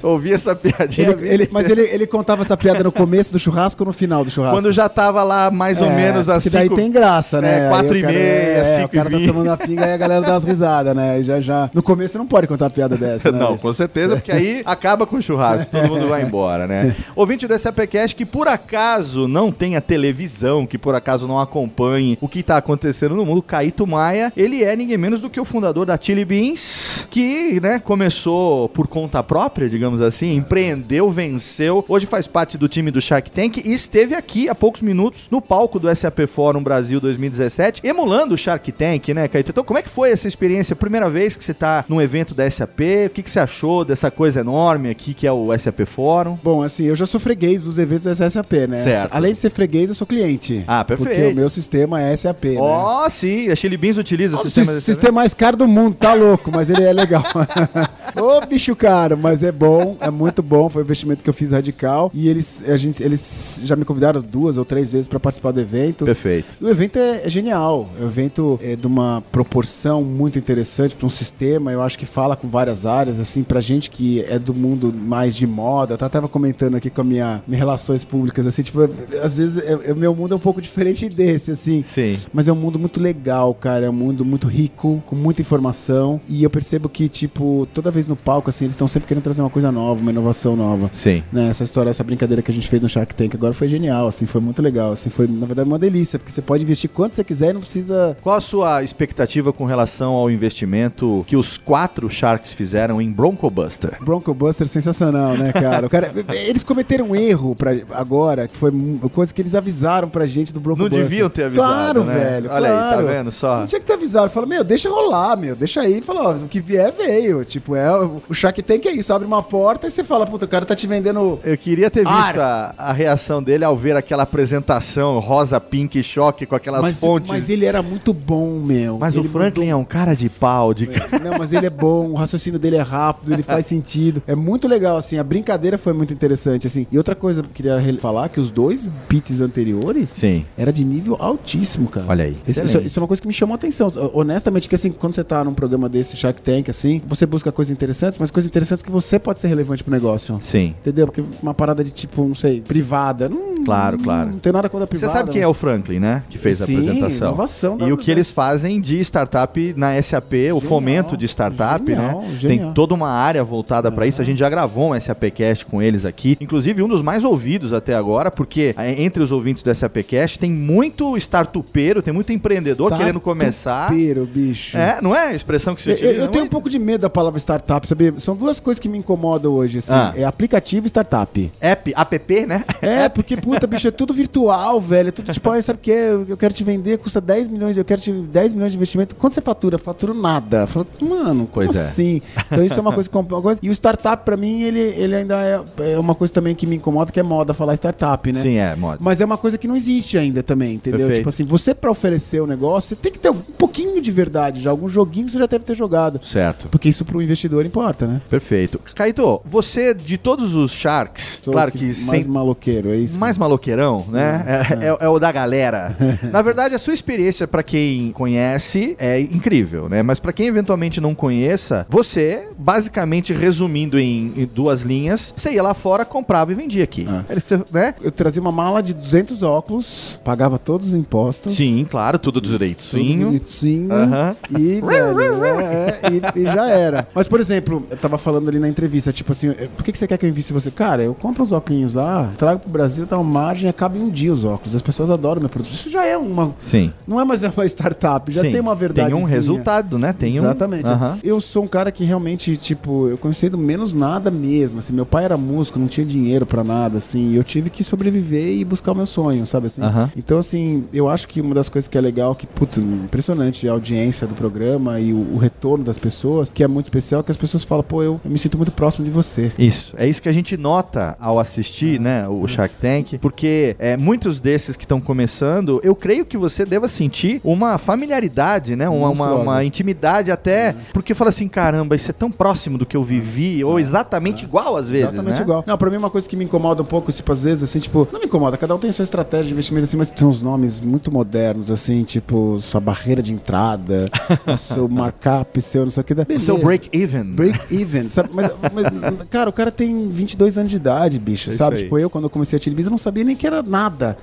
[0.07, 1.09] Ouvi essa piadinha.
[1.09, 4.23] Ele- ele- mas ele, ele contava essa piada no começo do churrasco ou no final
[4.23, 4.55] do churrasco?
[4.57, 6.49] Quando já tava lá mais ou É, menos assim.
[6.49, 7.63] porque daí tem graça, né?
[7.65, 9.91] Aí quatro o e meia, é, cinco O cara e tá tomando a pinga e
[9.93, 11.19] a galera dá umas risadas, né?
[11.19, 11.69] E já, já...
[11.73, 13.39] No começo você não pode contar uma piada dessa, né?
[13.49, 16.95] Não, com certeza, porque aí acaba com o churrasco, todo mundo vai embora, né?
[17.15, 22.27] Ouvinte do SAPcast que por acaso não tenha televisão, que por acaso não acompanhe o
[22.27, 25.85] que tá acontecendo no mundo, Caíto Maia, ele é ninguém menos do que o fundador
[25.85, 32.27] da Chili Beans, que, né, começou por conta própria, digamos assim, empreendeu, venceu, hoje faz
[32.27, 35.93] parte do time do Shark Tank e esteve aqui há poucos minutos no palco do
[35.93, 39.51] SAP Fórum Brasil 2017, emulando o Shark Tank, né, Caíto?
[39.51, 40.75] Então, como é que foi essa experiência?
[40.75, 44.09] Primeira vez que você tá num evento da SAP, o que, que você achou dessa
[44.11, 46.37] coisa enorme aqui que é o SAP Fórum?
[46.43, 48.83] Bom, assim, eu já sou freguês dos eventos da SAP, né?
[48.83, 49.11] Certo.
[49.13, 50.63] Além de ser freguês, eu sou cliente.
[50.67, 51.09] Ah, perfeito.
[51.15, 52.57] Porque o meu sistema é SAP, né?
[52.59, 55.67] Ó, sim, a Chili Beans utiliza o O sistema sis- desse sistema mais caro do
[55.67, 57.23] mundo, tá louco, mas ele é legal.
[58.15, 60.69] Ô, bicho caro, mas é bom, é muito bom.
[60.69, 62.11] Foi um investimento que eu fiz radical.
[62.13, 65.59] E eles, a gente, eles já me convidaram duas ou três vezes pra participar do
[65.59, 66.05] evento.
[66.05, 66.57] Perfeito.
[66.61, 67.87] O evento é, é genial.
[67.99, 71.71] O evento é de uma proporção muito interessante para um sistema.
[71.71, 75.35] Eu acho que fala com várias áreas, assim, pra gente que é do mundo mais
[75.35, 75.93] de moda.
[75.93, 78.79] Eu tava comentando aqui com a minha, minhas relações públicas, assim, tipo,
[79.23, 81.83] às vezes é- é- o meu mundo é um pouco diferente desse, assim.
[81.83, 82.17] Sim.
[82.33, 83.85] Mas é um mundo muito legal, cara.
[83.85, 86.19] É um mundo muito rico, com muita informação.
[86.27, 89.41] E eu percebo que, tipo, toda vez no palco, assim, eles estão sempre querendo trazer
[89.41, 90.89] uma coisa nova, uma inovação nova.
[90.93, 91.23] Sim.
[91.31, 94.07] Né, essa história, essa brincadeira que a gente fez no Shark Tank agora foi genial,
[94.07, 97.15] assim, foi muito legal, assim, foi na verdade uma delícia, porque você pode investir quanto
[97.15, 101.35] você quiser e não precisa Qual a sua expectativa com relação reação ao investimento que
[101.35, 103.97] os quatro Sharks fizeram em Bronco Buster?
[104.01, 105.85] Bronco Buster sensacional, né, cara?
[105.87, 108.71] O cara eles cometeram um erro pra, agora, que foi
[109.11, 111.03] coisa que eles avisaram pra gente do Bronco Não Buster.
[111.07, 112.13] deviam ter avisado, Claro, né?
[112.13, 112.49] velho.
[112.51, 113.07] Olha aí, tá claro.
[113.07, 113.59] vendo só?
[113.59, 114.29] Não tinha que ter avisado.
[114.29, 115.55] Fala, meu, deixa rolar, meu.
[115.55, 116.01] Deixa aí.
[116.01, 117.43] Fala, ó, o que vier, veio.
[117.45, 117.89] Tipo, é,
[118.29, 119.13] o Shark Tank é isso.
[119.13, 121.39] Abre uma porta e você fala, puta, o cara tá te vendendo...
[121.43, 126.45] Eu queria ter visto a, a reação dele ao ver aquela apresentação rosa, pink, choque
[126.45, 127.29] com aquelas Mas, fontes.
[127.31, 128.97] mas ele era muito bom, meu.
[128.99, 132.09] Mas Ele o Franklin é um cara de pau, de Não, mas ele é bom,
[132.11, 134.21] o raciocínio dele é rápido, ele faz sentido.
[134.25, 136.87] É muito legal, assim, a brincadeira foi muito interessante, assim.
[136.91, 140.45] E outra coisa que eu queria falar, que os dois beats anteriores Sim.
[140.57, 142.05] era de nível altíssimo, cara.
[142.09, 142.37] Olha aí.
[142.47, 143.91] Isso, isso- isso é uma coisa que me chamou a atenção.
[144.13, 147.71] Honestamente, que assim, quando você tá num programa desse Shark Tank, assim, você busca coisas
[147.71, 150.39] interessantes, mas coisas interessantes que você pode ser relevante pro negócio.
[150.41, 150.75] Sim.
[150.79, 151.07] Entendeu?
[151.07, 153.27] Porque uma parada de tipo, não sei, privada.
[153.29, 154.31] Não, Claro, claro.
[154.31, 155.19] Não tem nada contra a Você privada.
[155.19, 156.23] sabe quem é o Franklin, né?
[156.29, 157.27] Que fez a Sim, apresentação.
[157.27, 162.21] inovação E o que eles fazem de startup na SAP, o fomento de startup, Genial,
[162.21, 162.35] né?
[162.37, 162.65] genial.
[162.67, 164.21] Tem toda uma área voltada pra isso.
[164.21, 166.37] A gente já gravou um SAPcast com eles aqui.
[166.39, 170.51] Inclusive, um dos mais ouvidos até agora, porque é, entre os ouvintes do SAPcast tem
[170.51, 173.83] muito startupeiro, tem muito empreendedor querendo começar.
[173.83, 174.77] Startupeiro, bicho.
[174.77, 176.13] É, não é a expressão que Eu, utiliza?
[176.15, 176.45] eu- eu tenho é?
[176.45, 178.13] um pouco de medo da palavra startup, sabia?
[178.19, 179.91] São duas coisas que me incomodam hoje, assim.
[179.93, 180.13] Ah.
[180.15, 181.51] É aplicativo e startup.
[181.59, 182.63] App, app, né?
[182.81, 185.09] É, porque, puta, bicho, é tudo virtual, velho.
[185.09, 185.91] É tudo tipo, ah, sabe o que?
[185.91, 189.15] Eu eu quero te vender, custa 10 milhões, eu quero te 10 milhões de investimento.
[189.15, 189.77] Quanto você fatura?
[189.77, 190.67] Faturo nada.
[190.67, 191.79] Falo, mano, Pois é.
[191.81, 192.21] assim?
[192.51, 193.59] Então isso é uma coisa, que uma coisa.
[193.63, 196.75] E o startup, pra mim, ele, ele ainda é, é uma coisa também que me
[196.75, 198.41] incomoda, que é moda falar startup, né?
[198.41, 198.97] Sim, é, moda.
[199.01, 200.99] Mas é uma coisa que não existe ainda também, entendeu?
[200.99, 201.17] Perfeito.
[201.19, 204.61] Tipo assim, você pra oferecer o negócio, você tem que ter um pouquinho de verdade
[204.61, 204.69] já.
[204.69, 206.19] Algum joguinho você já deve ter jogado.
[206.23, 206.67] Certo.
[206.69, 208.21] Porque isso pro investidor importa, né?
[208.29, 208.79] Perfeito.
[208.95, 213.17] Caíto, você, de todos os Sharks, Sou claro que, mais sem, maloqueiro, é isso?
[213.19, 214.43] mais maloqueirão, né?
[214.81, 215.95] É, é- é o da galera.
[216.31, 220.01] Na verdade, a sua experiência, pra quem conhece, é incrível, né?
[220.03, 225.63] Mas pra quem eventualmente não conheça, você, basicamente, resumindo em, em duas linhas, você ia
[225.63, 227.05] lá fora, comprava e vendia aqui.
[227.09, 227.23] Ah.
[227.39, 227.93] Você- né?
[228.01, 231.55] Eu trazia uma mala de 200 óculos, pagava todos os impostos.
[231.55, 233.27] Sim, claro, tudo Tudo direitinho.
[233.27, 233.91] bonitinho.
[233.93, 234.35] Aham.
[234.57, 235.99] E, velho, é, é,
[236.37, 237.07] e, e já era.
[237.13, 239.97] Mas, por exemplo, eu tava falando ali na entrevista, tipo assim, eh, por que, que
[239.97, 240.71] você quer que eu invista você?
[240.71, 244.09] Cara, eu compro os óculos lá, trago pro Brasil, dá uma margem, acaba em um
[244.09, 244.73] dia os óculos.
[244.75, 245.73] As pessoas adoram meu produto.
[245.73, 246.53] Isso já é uma.
[246.59, 246.91] Sim.
[247.07, 248.51] Não é mais uma startup, já Sim.
[248.51, 249.09] tem uma verdade.
[249.11, 250.13] Tem um resultado, né?
[250.13, 250.85] Tem Exatamente.
[250.87, 250.91] um.
[250.91, 251.19] Aham.
[251.23, 254.79] Eu sou um cara que realmente, tipo, eu conheci do menos nada mesmo.
[254.79, 257.31] Assim, meu pai era músico, não tinha dinheiro pra nada, assim.
[257.31, 259.81] e Eu tive que sobreviver e buscar o meu sonho, sabe assim?
[259.81, 260.09] Aham.
[260.15, 263.71] Então, assim, eu acho que uma das coisas que é legal, que, putz, impressionante a
[263.71, 267.37] audiência do programa e o, o retorno das pessoas, que é muito especial, que as
[267.37, 269.51] pessoas falam, pô, eu, eu me sinto muito próximo de você.
[269.57, 273.97] Isso, é isso que a gente nota ao assistir, né, o Shark Tank, porque é,
[273.97, 279.08] muitos desses que estão começando, eu creio que você deva sentir uma familiaridade, né, uma,
[279.09, 283.03] uma, uma intimidade até, porque fala assim, caramba, isso é tão próximo do que eu
[283.03, 285.41] vivi, ou exatamente igual às vezes, Exatamente né?
[285.41, 285.63] igual.
[285.65, 288.07] Não, pra mim uma coisa que me incomoda um pouco, tipo, às vezes, assim, tipo,
[288.11, 290.79] não me incomoda, cada um tem sua estratégia de investimento, assim, mas são uns nomes
[290.79, 294.09] muito modernos, assim, tipo, sua barreira de entrada,
[294.57, 296.13] seu markup, seu não sei o que.
[296.13, 297.23] O seu break-even.
[297.23, 298.29] Break even, sabe?
[298.33, 301.77] Mas, mas, cara, o cara tem 22 anos de idade, bicho, É sabe?
[301.83, 304.17] Tipo, eu, quando eu comecei a televisão, eu não sabia nem que era nada.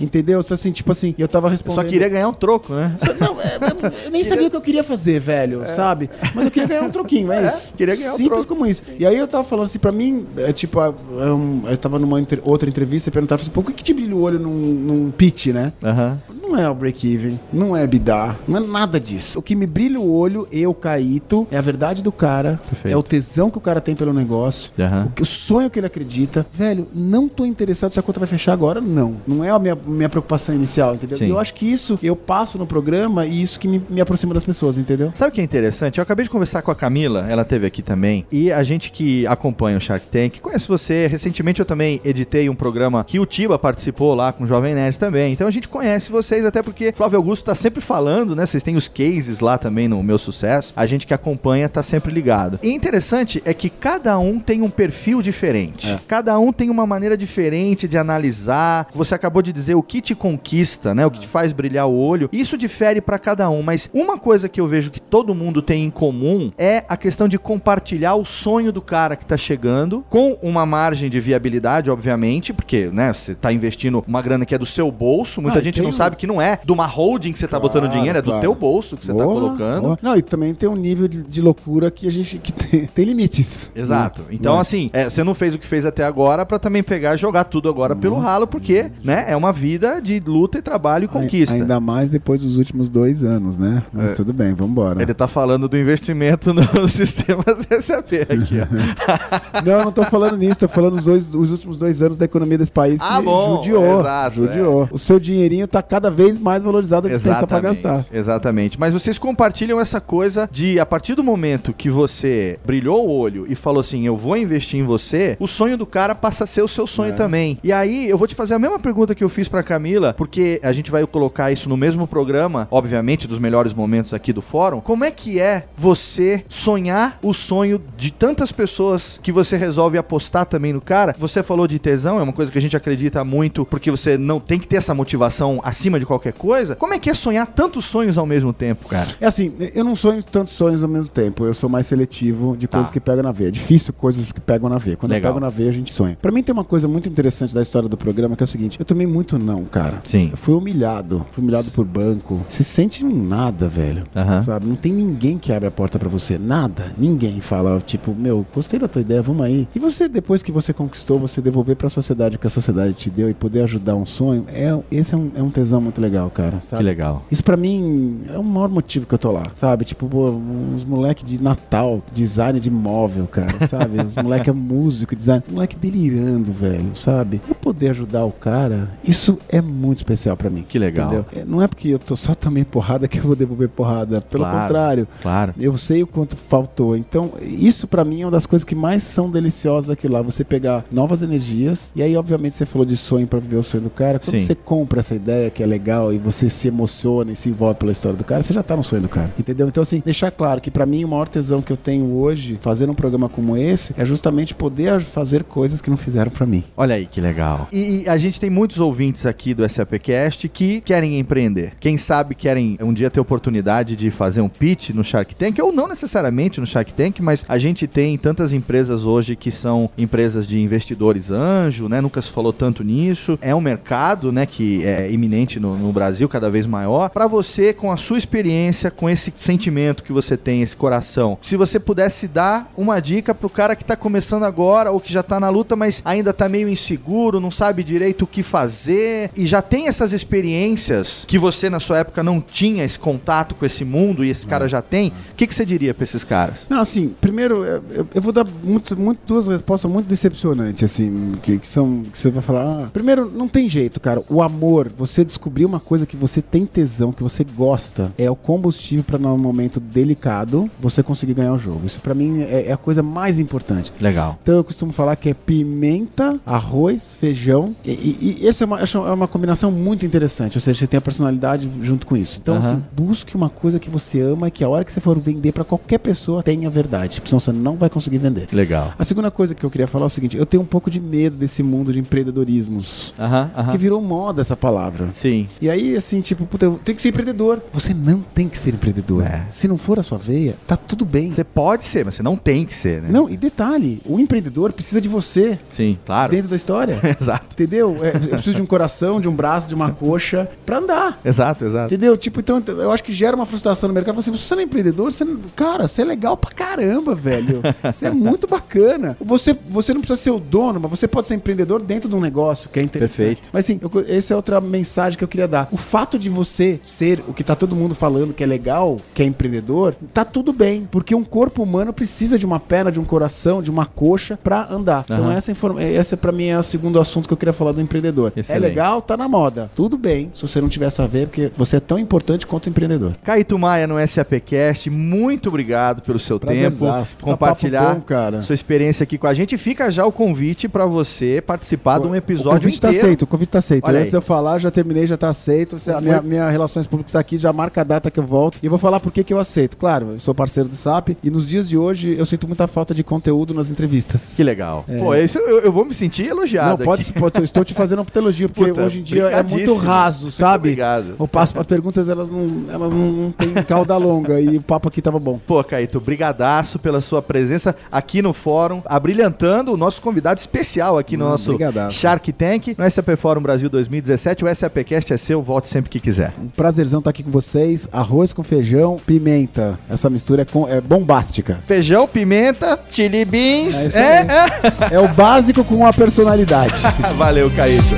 [0.00, 0.42] Entendeu?
[0.42, 1.84] Só assim, tipo assim, eu tava Eu respondendo.
[1.84, 2.96] só queria ganhar um troco, né?
[3.20, 6.08] Não, é, é, eu nem sabia o que eu queria fazer, velho, sabe?
[6.34, 7.72] Mas eu queria ganhar um troquinho, é, É, isso.
[7.76, 8.46] queria ganhar um Simples troco.
[8.46, 8.82] como isso.
[8.98, 11.98] E aí eu tava falando assim, pra mim, é, tipo, ah, é um- eu tava
[11.98, 15.10] numa outra entrevista e perguntava assim, por que, que te brilha o olho num, num
[15.10, 15.72] pitch, né?
[15.82, 16.18] Aham.
[16.50, 19.38] Não é o break-even, não é bidar, não é nada disso.
[19.38, 22.92] O que me brilha o olho, eu, Caíto, é a verdade do cara, Perfeito.
[22.92, 24.72] é o tesão que o cara tem pelo negócio,
[25.14, 26.44] que- o sonho que ele acredita.
[26.52, 29.16] Velho, não tô interessado se a conta vai fechar agora, não.
[29.28, 31.16] Não é a minha, minha preocupação inicial, entendeu?
[31.16, 31.26] Sim.
[31.26, 34.34] E eu acho que isso eu passo no programa e isso que me, me aproxima
[34.34, 35.12] das pessoas, entendeu?
[35.14, 35.98] Sabe o que é interessante?
[35.98, 39.24] Eu acabei de conversar com a Camila, ela teve aqui também, e a gente que
[39.28, 41.06] acompanha o Shark Tank conhece você.
[41.06, 44.98] Recentemente eu também editei um programa que o Tiba participou lá com o Jovem Nerd
[44.98, 45.32] também.
[45.32, 48.46] Então a gente conhece vocês, até porque Flávio Augusto tá sempre falando, né?
[48.46, 50.72] Vocês têm os cases lá também no meu sucesso.
[50.76, 52.58] A gente que acompanha tá sempre ligado.
[52.62, 55.98] E interessante é que cada um tem um perfil diferente.
[56.06, 58.88] Cada um tem uma maneira diferente de analisar.
[58.92, 61.04] Você acabou de dizer o que te conquista, né?
[61.06, 62.28] O que te faz brilhar o olho.
[62.32, 65.84] Isso difere pra cada um, mas uma coisa que eu vejo que todo mundo tem
[65.84, 70.38] em comum é a questão de compartilhar o sonho do cara que tá chegando com
[70.42, 74.66] uma margem de viabilidade, obviamente, porque, né, você tá investindo uma grana que é do
[74.66, 75.40] seu bolso.
[75.42, 77.58] Muita Ah, gente não um- sabe que não é de uma holding que você tá
[77.58, 78.40] botando dinheiro, é do claro.
[78.40, 79.82] teu bolso que você tá Boa, colocando.
[79.82, 79.98] boa.
[80.02, 83.04] Não, e também tem um nível de, de loucura que a gente que tem, tem
[83.04, 83.70] limites.
[83.74, 84.22] Exato.
[84.22, 84.28] Né?
[84.32, 84.60] Então, Né?
[84.60, 87.44] assim, é, você não fez o que fez até agora pra também pegar e jogar
[87.44, 91.54] tudo agora pelo ralo, porque, né, é uma vida de luta e trabalho e conquista.
[91.56, 93.82] Ainda mais depois dos últimos dois anos, né?
[93.92, 94.14] Mas É.
[94.14, 95.02] tudo bem, vambora.
[95.02, 97.44] Ele tá falando do investimento nos sistemas
[97.80, 99.60] SAP aqui, ó.
[99.64, 102.24] Não, eu não tô falando nisso, tô falando dos dois, os últimos dois anos da
[102.24, 104.00] economia desse país que Ah, bom, judiou.
[104.00, 104.88] exato, judiou.
[104.90, 108.06] O seu dinheirinho tá cada vez mais valorizado do que pensa pra gastar.
[108.12, 108.78] Exatamente.
[108.78, 113.46] Mas vocês compartilham essa coisa de, a partir do momento que você brilhou o olho
[113.48, 116.62] e falou assim, eu vou investir em você, o sonho do cara passa a ser
[116.62, 117.16] o seu sonho É.
[117.16, 117.58] também.
[117.62, 120.60] E aí, eu vou te fazer a mesma pergunta que eu fiz pra Camila, porque
[120.62, 124.80] a gente vai colocar isso no mesmo programa, obviamente, dos melhores momentos aqui do fórum.
[124.80, 130.46] Como é que é você sonhar o sonho de tantas pessoas que você resolve apostar
[130.46, 131.14] também no cara?
[131.18, 134.38] Você falou de tesão, é uma coisa que a gente acredita muito, porque você não
[134.40, 136.74] tem que ter essa motivação acima de qualquer coisa.
[136.74, 139.08] Como é que é sonhar tantos sonhos ao mesmo tempo, cara?
[139.20, 141.44] É assim, eu não sonho tantos sonhos ao mesmo tempo.
[141.44, 142.92] Eu sou mais seletivo de coisas Tá.
[142.92, 143.48] que pegam na veia.
[143.48, 144.96] É difícil coisas que pegam na veia.
[144.96, 145.30] Quando Legal.
[145.30, 146.18] eu pego na veia, a gente sonha.
[146.20, 148.78] Pra mim tem uma coisa muito interessante da história do programa que é o seguinte:
[148.78, 150.00] eu tomei muito não, cara.
[150.04, 150.28] Sim.
[150.32, 151.24] Eu fui humilhado.
[151.32, 152.40] Fui humilhado por banco.
[152.48, 154.04] Você se sente um nada, velho.
[154.44, 154.66] Sabe?
[154.66, 156.38] Não tem ninguém que abre a porta pra você.
[156.38, 156.92] Nada.
[156.98, 159.68] Ninguém fala, tipo, meu, gostei da tua ideia, vamos aí.
[159.74, 163.10] E você, depois que você conquistou, você devolver pra sociedade o que a sociedade te
[163.10, 166.30] deu e poder ajudar um sonho, é, esse é um, é um tesão muito legal,
[166.30, 166.60] cara.
[166.60, 166.82] Sabe?
[166.82, 167.24] Que legal.
[167.30, 169.84] Isso pra mim é o maior motivo que eu tô lá, sabe?
[169.84, 174.00] Tipo, pô, uns moleque de Natal, design de móvel, cara, sabe?
[174.02, 177.40] Os moleque é músico, design, moleque delirando, velho, sabe?
[177.48, 180.64] Eu poder ajudar o cara, isso é muito especial pra mim.
[180.68, 181.06] Que legal.
[181.08, 181.26] Entendeu?
[181.34, 184.44] É, Não é porque eu tô só também porrada que eu vou devolver porrada, pelo
[184.44, 184.60] Claro.
[184.62, 185.08] contrário.
[185.22, 185.54] Claro.
[185.58, 186.96] Eu sei o quanto faltou.
[186.96, 190.22] Então, isso pra mim é uma das coisas que mais são deliciosas daquilo lá.
[190.22, 191.90] Você pegar novas energias.
[191.96, 194.18] E aí, obviamente, você falou de sonho pra viver o sonho do cara.
[194.18, 194.44] Quando Sim.
[194.46, 195.79] você compra essa ideia que é legal
[196.12, 198.82] e você se emociona e se envolve pela história do cara, você já tá no
[198.82, 199.30] sonho do cara.
[199.38, 199.68] Entendeu?
[199.68, 202.92] Então, assim, deixar claro que pra mim o maior tesão que eu tenho hoje, fazendo
[202.92, 206.64] um programa como esse, é justamente poder fazer coisas que não fizeram pra mim.
[206.76, 207.68] Olha aí que legal.
[207.72, 211.74] E, e a gente tem muitos ouvintes aqui do SAPcast que querem empreender.
[211.80, 215.72] Quem sabe querem um dia ter oportunidade de fazer um pitch no Shark Tank, ou
[215.72, 220.46] não necessariamente no Shark Tank, mas a gente tem tantas empresas hoje que são empresas
[220.46, 222.00] de investidores anjo, né?
[222.00, 223.38] Nunca se falou tanto nisso.
[223.40, 227.08] É um mercado, né, que é iminente no, no Brasil, cada vez maior.
[227.10, 231.56] Para você, com a sua experiência, com esse sentimento que você tem, esse coração, se
[231.56, 235.38] você pudesse dar uma dica pro cara que tá começando agora ou que já tá
[235.40, 239.60] na luta, mas ainda tá meio inseguro, não sabe direito o que fazer e já
[239.62, 244.24] tem essas experiências que você na sua época não tinha esse contato com esse mundo
[244.24, 246.66] e esse cara já tem, o que, que você diria pra esses caras?
[246.68, 251.34] Não, assim, primeiro, eu, eu- eu vou dar muito, muito, duas respostas muito decepcionantes, assim,
[251.42, 254.90] que, que são, que você vai falar, ah, primeiro, não tem jeito, cara, o amor,
[254.96, 259.18] você descobrir uma coisa que você tem tesão, que você gosta, é o combustível pra
[259.18, 263.02] num momento delicado, você conseguir ganhar o jogo, isso pra mim é, é a coisa
[263.02, 263.92] mais importante.
[264.00, 264.38] Legal.
[264.42, 267.74] Então eu costumo falar que é pimenta, arroz, feijão.
[267.84, 270.56] E, e, e essa é uma, é uma combinação muito interessante.
[270.56, 272.38] Ou seja, você tem a personalidade junto com isso.
[272.40, 272.66] Então, Aham.
[272.66, 275.52] assim, busque uma coisa que você ama e que a hora que você for vender
[275.52, 277.20] pra qualquer pessoa tenha verdade.
[277.24, 278.48] Senão você não vai conseguir vender.
[278.52, 278.92] Legal.
[278.98, 281.00] A segunda coisa que eu queria falar é o seguinte: eu tenho um pouco de
[281.00, 283.14] medo desse mundo de empreendedorismos.
[283.18, 283.72] Aham, aham.
[283.72, 285.10] Que virou moda essa palavra.
[285.14, 285.46] Sim.
[285.60, 287.62] E aí, assim, tipo, puta, eu tenho que ser empreendedor.
[287.72, 289.24] Você não tem que ser empreendedor.
[289.24, 289.46] É.
[289.50, 291.30] Se não for a sua veia, tá tudo bem.
[291.30, 293.08] Você pode ser, mas você não tem que ser, né?
[293.10, 296.30] Não, e detalhe, o empreendedor precisa de você Sim, claro.
[296.32, 296.98] dentro da história.
[297.20, 297.46] Exato.
[297.52, 297.96] Entendeu?
[298.02, 301.20] É, eu preciso de um coração, de um braço, de uma coxa pra andar.
[301.24, 301.92] Exato, exato.
[301.92, 302.16] Entendeu?
[302.16, 304.14] Tipo, então eu acho que gera uma frustração no mercado.
[304.14, 307.60] Você, você não é empreendedor, você, cara, você é legal pra caramba, velho.
[307.92, 309.16] Você é muito bacana.
[309.20, 312.20] Você, você não precisa ser o dono, mas você pode ser empreendedor dentro de um
[312.20, 313.16] negócio que é interessante.
[313.16, 313.50] Perfeito.
[313.52, 315.68] Mas sim, eu, essa é outra mensagem que eu queria dar.
[315.70, 319.22] O fato de você ser o que tá todo mundo falando que é legal, que
[319.22, 320.86] é empreendedor, tá tudo bem.
[320.90, 324.66] Porque um corpo humano precisa de uma perna, de um coração, de uma coxa pra
[324.70, 325.04] andar.
[325.04, 325.34] Então Aham.
[325.36, 328.32] essa, informa- essa pra mim é o segundo assunto que eu queria falar do empreendedor.
[328.36, 328.64] Excelente.
[328.64, 329.70] É legal, tá na moda.
[329.74, 332.68] Tudo bem, se você não tiver essa ver, porque você é tão importante quanto o
[332.70, 333.14] empreendedor.
[333.22, 336.76] Caíto Maia no SAPcast, muito obrigado pelo seu tempo,
[337.20, 338.42] compartilhar bom, cara.
[338.42, 339.56] sua experiência aqui com a gente.
[339.56, 343.06] Fica já o convite pra você participar de um O episódio convite tá inteiro.
[343.06, 343.86] aceito, o convite tá aceito.
[343.88, 344.10] Olha Antes aí.
[344.10, 345.78] de eu falar, já terminei, já tá aceito.
[345.78, 348.58] Você- A minha, minha Relações Públicas tá aqui, já marca a data que eu volto.
[348.62, 349.76] E eu vou falar por que que eu aceito.
[349.76, 352.94] Claro, eu sou parceiro do SAP e nos dias de hoje eu sinto muita falta
[352.94, 354.20] de conteúdo nas entrevistas.
[354.36, 354.84] Que legal.
[354.88, 354.98] É.
[354.98, 358.00] Pô, isso eu, eu vou me sentir elogiado Não, pode, pode eu estou te fazendo
[358.00, 360.68] uma elogio, porque Puta, hoje em dia é muito raso, Muito sabe?
[360.68, 361.14] obrigado.
[361.18, 365.00] O passo, as perguntas elas não, elas não têm cauda longa e o papo aqui
[365.00, 365.38] tava bom.
[365.46, 371.16] Pô, Caíto, brigadaço pela sua presença aqui no fórum, abrilhantando o nosso convidado especial aqui
[371.16, 371.96] no Hum, nosso brigadaço.
[371.96, 374.44] Shark Tank, no SAP Fórum Brasil 2017.
[374.44, 376.32] O SAPcast é seu, volte sempre que quiser.
[376.42, 377.86] Um prazerzão estar aqui com vocês.
[377.92, 379.78] Arroz com feijão, pimenta.
[379.88, 381.58] Essa mistura é, com- é bombástica.
[381.66, 383.74] Feijão, pimenta, chili beans.
[383.96, 384.94] É É, aí.
[384.94, 386.74] É o básico com a personalidade.
[387.08, 387.12] é.
[387.14, 387.94] Valeu, Caíto.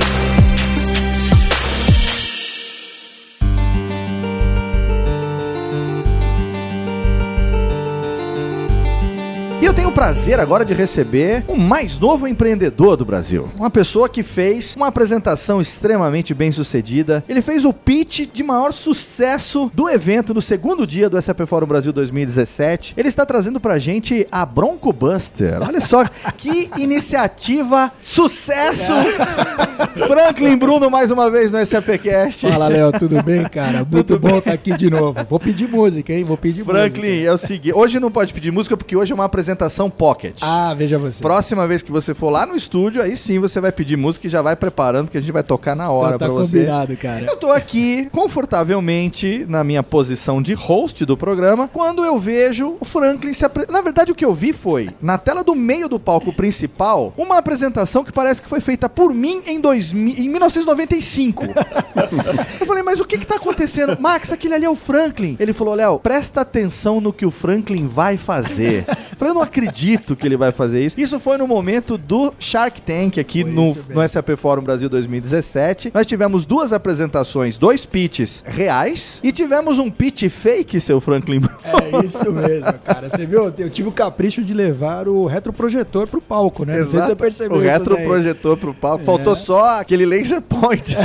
[9.93, 13.47] Prazer agora de receber o mais novo empreendedor do Brasil.
[13.59, 17.23] Uma pessoa que fez uma apresentação extremamente bem sucedida.
[17.29, 21.67] Ele fez o pitch de maior sucesso do evento no segundo dia do SAP Fórum
[21.67, 22.95] Brasil 2017.
[22.97, 25.61] Ele está trazendo pra gente a Bronco Buster.
[25.61, 26.03] Olha só
[26.37, 28.93] que iniciativa, sucesso!
[30.07, 32.49] Franklin Bruno mais uma vez no SAPcast.
[32.49, 33.85] Fala, Léo, tudo bem, cara?
[33.89, 35.19] Muito bom estar aqui de novo.
[35.29, 36.23] Vou pedir música, hein?
[36.23, 37.29] Vou pedir Franklin, música.
[37.29, 40.39] é o seguinte, hoje não pode pedir música porque hoje é uma apresentação pocket.
[40.41, 41.21] Ah, veja você.
[41.21, 44.29] Próxima vez que você for lá no estúdio, aí sim você vai pedir música e
[44.29, 46.57] já vai preparando que a gente vai tocar na hora tá, pra tá você.
[46.57, 47.25] combinado, cara.
[47.25, 52.85] Eu tô aqui confortavelmente na minha posição de host do programa quando eu vejo o
[52.85, 53.73] Franklin se apresentar.
[53.73, 57.37] Na verdade, o que eu vi foi, na tela do meio do palco principal, uma
[57.37, 61.43] apresentação que parece que foi feita por mim em, 2000, em 1995.
[62.59, 63.97] eu falei, mas o que que tá acontecendo?
[63.99, 65.35] Max, aquele ali é o Franklin.
[65.39, 68.85] Ele falou, Léo, presta atenção no que o Franklin vai fazer.
[68.87, 69.72] Eu falei, eu não acredito
[70.15, 70.99] que ele vai fazer isso.
[70.99, 75.91] Isso foi no momento do Shark Tank aqui no, no SAP Fórum Brasil 2017.
[75.93, 81.41] Nós tivemos duas apresentações, dois pitches reais e tivemos um pitch fake, seu Franklin.
[81.63, 83.09] É isso mesmo, cara.
[83.09, 83.53] Você viu?
[83.57, 86.79] Eu tive o capricho de levar o retroprojetor pro palco, né?
[86.79, 89.03] Não sei se você percebeu O retroprojetor pro palco.
[89.03, 89.05] É.
[89.05, 90.95] Faltou só aquele laser point.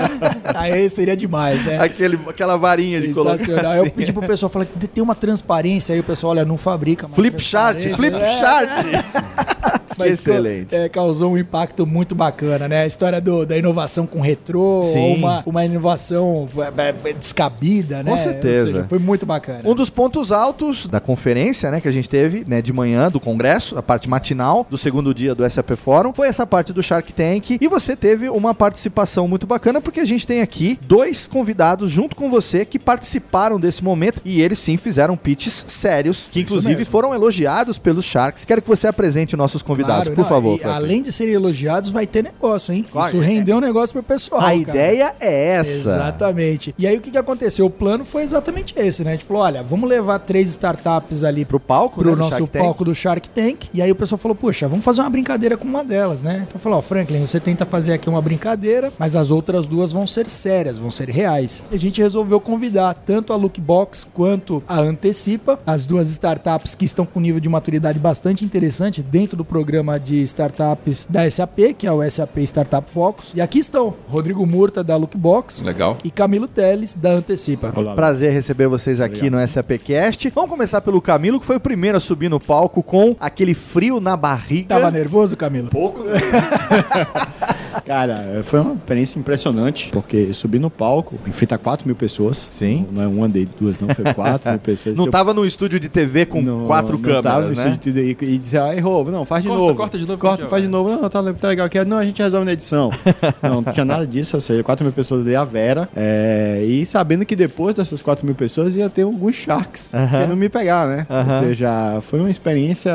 [0.54, 1.78] Aí seria demais, né?
[1.78, 3.34] aquele, aquela varinha de colocar.
[3.34, 3.78] Assim.
[3.78, 7.40] Eu pedi pro pessoal que tem uma transparência aí, o pessoal, olha, não fabrica Flip
[7.40, 8.68] chart, flip É, chart.
[9.96, 10.74] Mas Excelente.
[10.74, 12.82] É, causou um impacto muito bacana, né?
[12.82, 18.10] A história do- da inovação com retrô, uma, uma inovação é, é, descabida, né?
[18.10, 18.66] Com certeza.
[18.66, 19.60] Seja, foi muito bacana.
[19.64, 23.20] Um dos pontos altos da conferência, né, que a gente teve, né, de manhã do
[23.20, 27.12] congresso, a parte matinal do segundo dia do SAP Fórum, foi essa parte do Shark
[27.12, 31.90] Tank e você teve uma participação muito bacana porque a gente tem aqui dois convidados
[31.90, 36.76] junto com você que participaram desse momento e eles sim fizeram pitches sérios, que inclusive
[36.76, 36.90] mesmo.
[36.90, 38.44] foram elogiados Sharks.
[38.44, 40.58] Quero que você apresente nossos convidados, Claro, por não, favor.
[40.60, 42.84] e além de serem elogiados, vai ter negócio, hein?
[42.92, 43.08] Vai.
[43.10, 44.40] Isso rendeu um negócio pro pessoal.
[44.40, 44.56] a cara.
[44.56, 45.90] ideia é essa.
[45.90, 46.74] Exatamente.
[46.78, 47.66] E aí o que, que aconteceu?
[47.66, 49.10] O plano foi exatamente esse, né?
[49.10, 52.48] A gente falou: olha, vamos levar três startups ali Pro palco, pro né, nosso Shark
[52.48, 52.62] Tank.
[52.62, 53.64] palco do Shark Tank.
[53.72, 56.44] E aí o pessoal falou: puxa, vamos fazer uma brincadeira com uma delas, né?
[56.48, 60.06] Então falou: ó, Franklin, você tenta fazer aqui uma brincadeira, mas as outras duas vão
[60.06, 61.62] ser sérias, vão ser reais.
[61.70, 66.84] E a gente resolveu convidar tanto a Lookbox quanto a Antecipa, as duas startups que
[66.84, 71.86] estão com nível de maturidade bastante interessante dentro do programa de startups da SAP, que
[71.86, 73.32] é o SAP Startup Focus.
[73.34, 75.98] E aqui estão Rodrigo Murta da Lookbox Legal.
[76.02, 77.72] e Camilo Teles da Antecipa.
[77.94, 80.30] Prazer receber vocês aqui no SAPcast.
[80.34, 84.00] Vamos começar pelo Camilo, que foi o primeiro a subir no palco com aquele frio
[84.00, 84.68] na barriga.
[84.68, 85.68] Tava nervoso, Camilo?
[85.68, 86.02] Pouco.
[87.84, 92.46] Cara, foi uma experiência impressionante, porque subi no palco, enfrenta 4 mil pessoas.
[92.50, 92.86] Sim.
[92.90, 94.96] Não é uma, de duas, não, foi 4 mil pessoas.
[94.96, 97.62] Não Eu- tava no estúdio de TV com não- quatro não tava no câmeras, né?
[97.64, 99.76] estúdio de- e, e dizer, ah, errou, não, faz de Corta, novo.
[99.76, 100.90] corta de novo, Corta, faz de novo.
[100.90, 101.82] Não, tá, tá legal aqui.
[101.84, 102.90] Não, a gente resolve na edição.
[103.42, 105.88] não, não tinha nada disso, ou seja, 4 mil pessoas de a Vera.
[105.96, 110.48] é, e sabendo que depois dessas 4 mil pessoas ia ter alguns sharks querendo me
[110.48, 111.06] pegar, né?
[111.10, 111.34] Aham.
[111.36, 112.94] Ou seja, foi uma experiência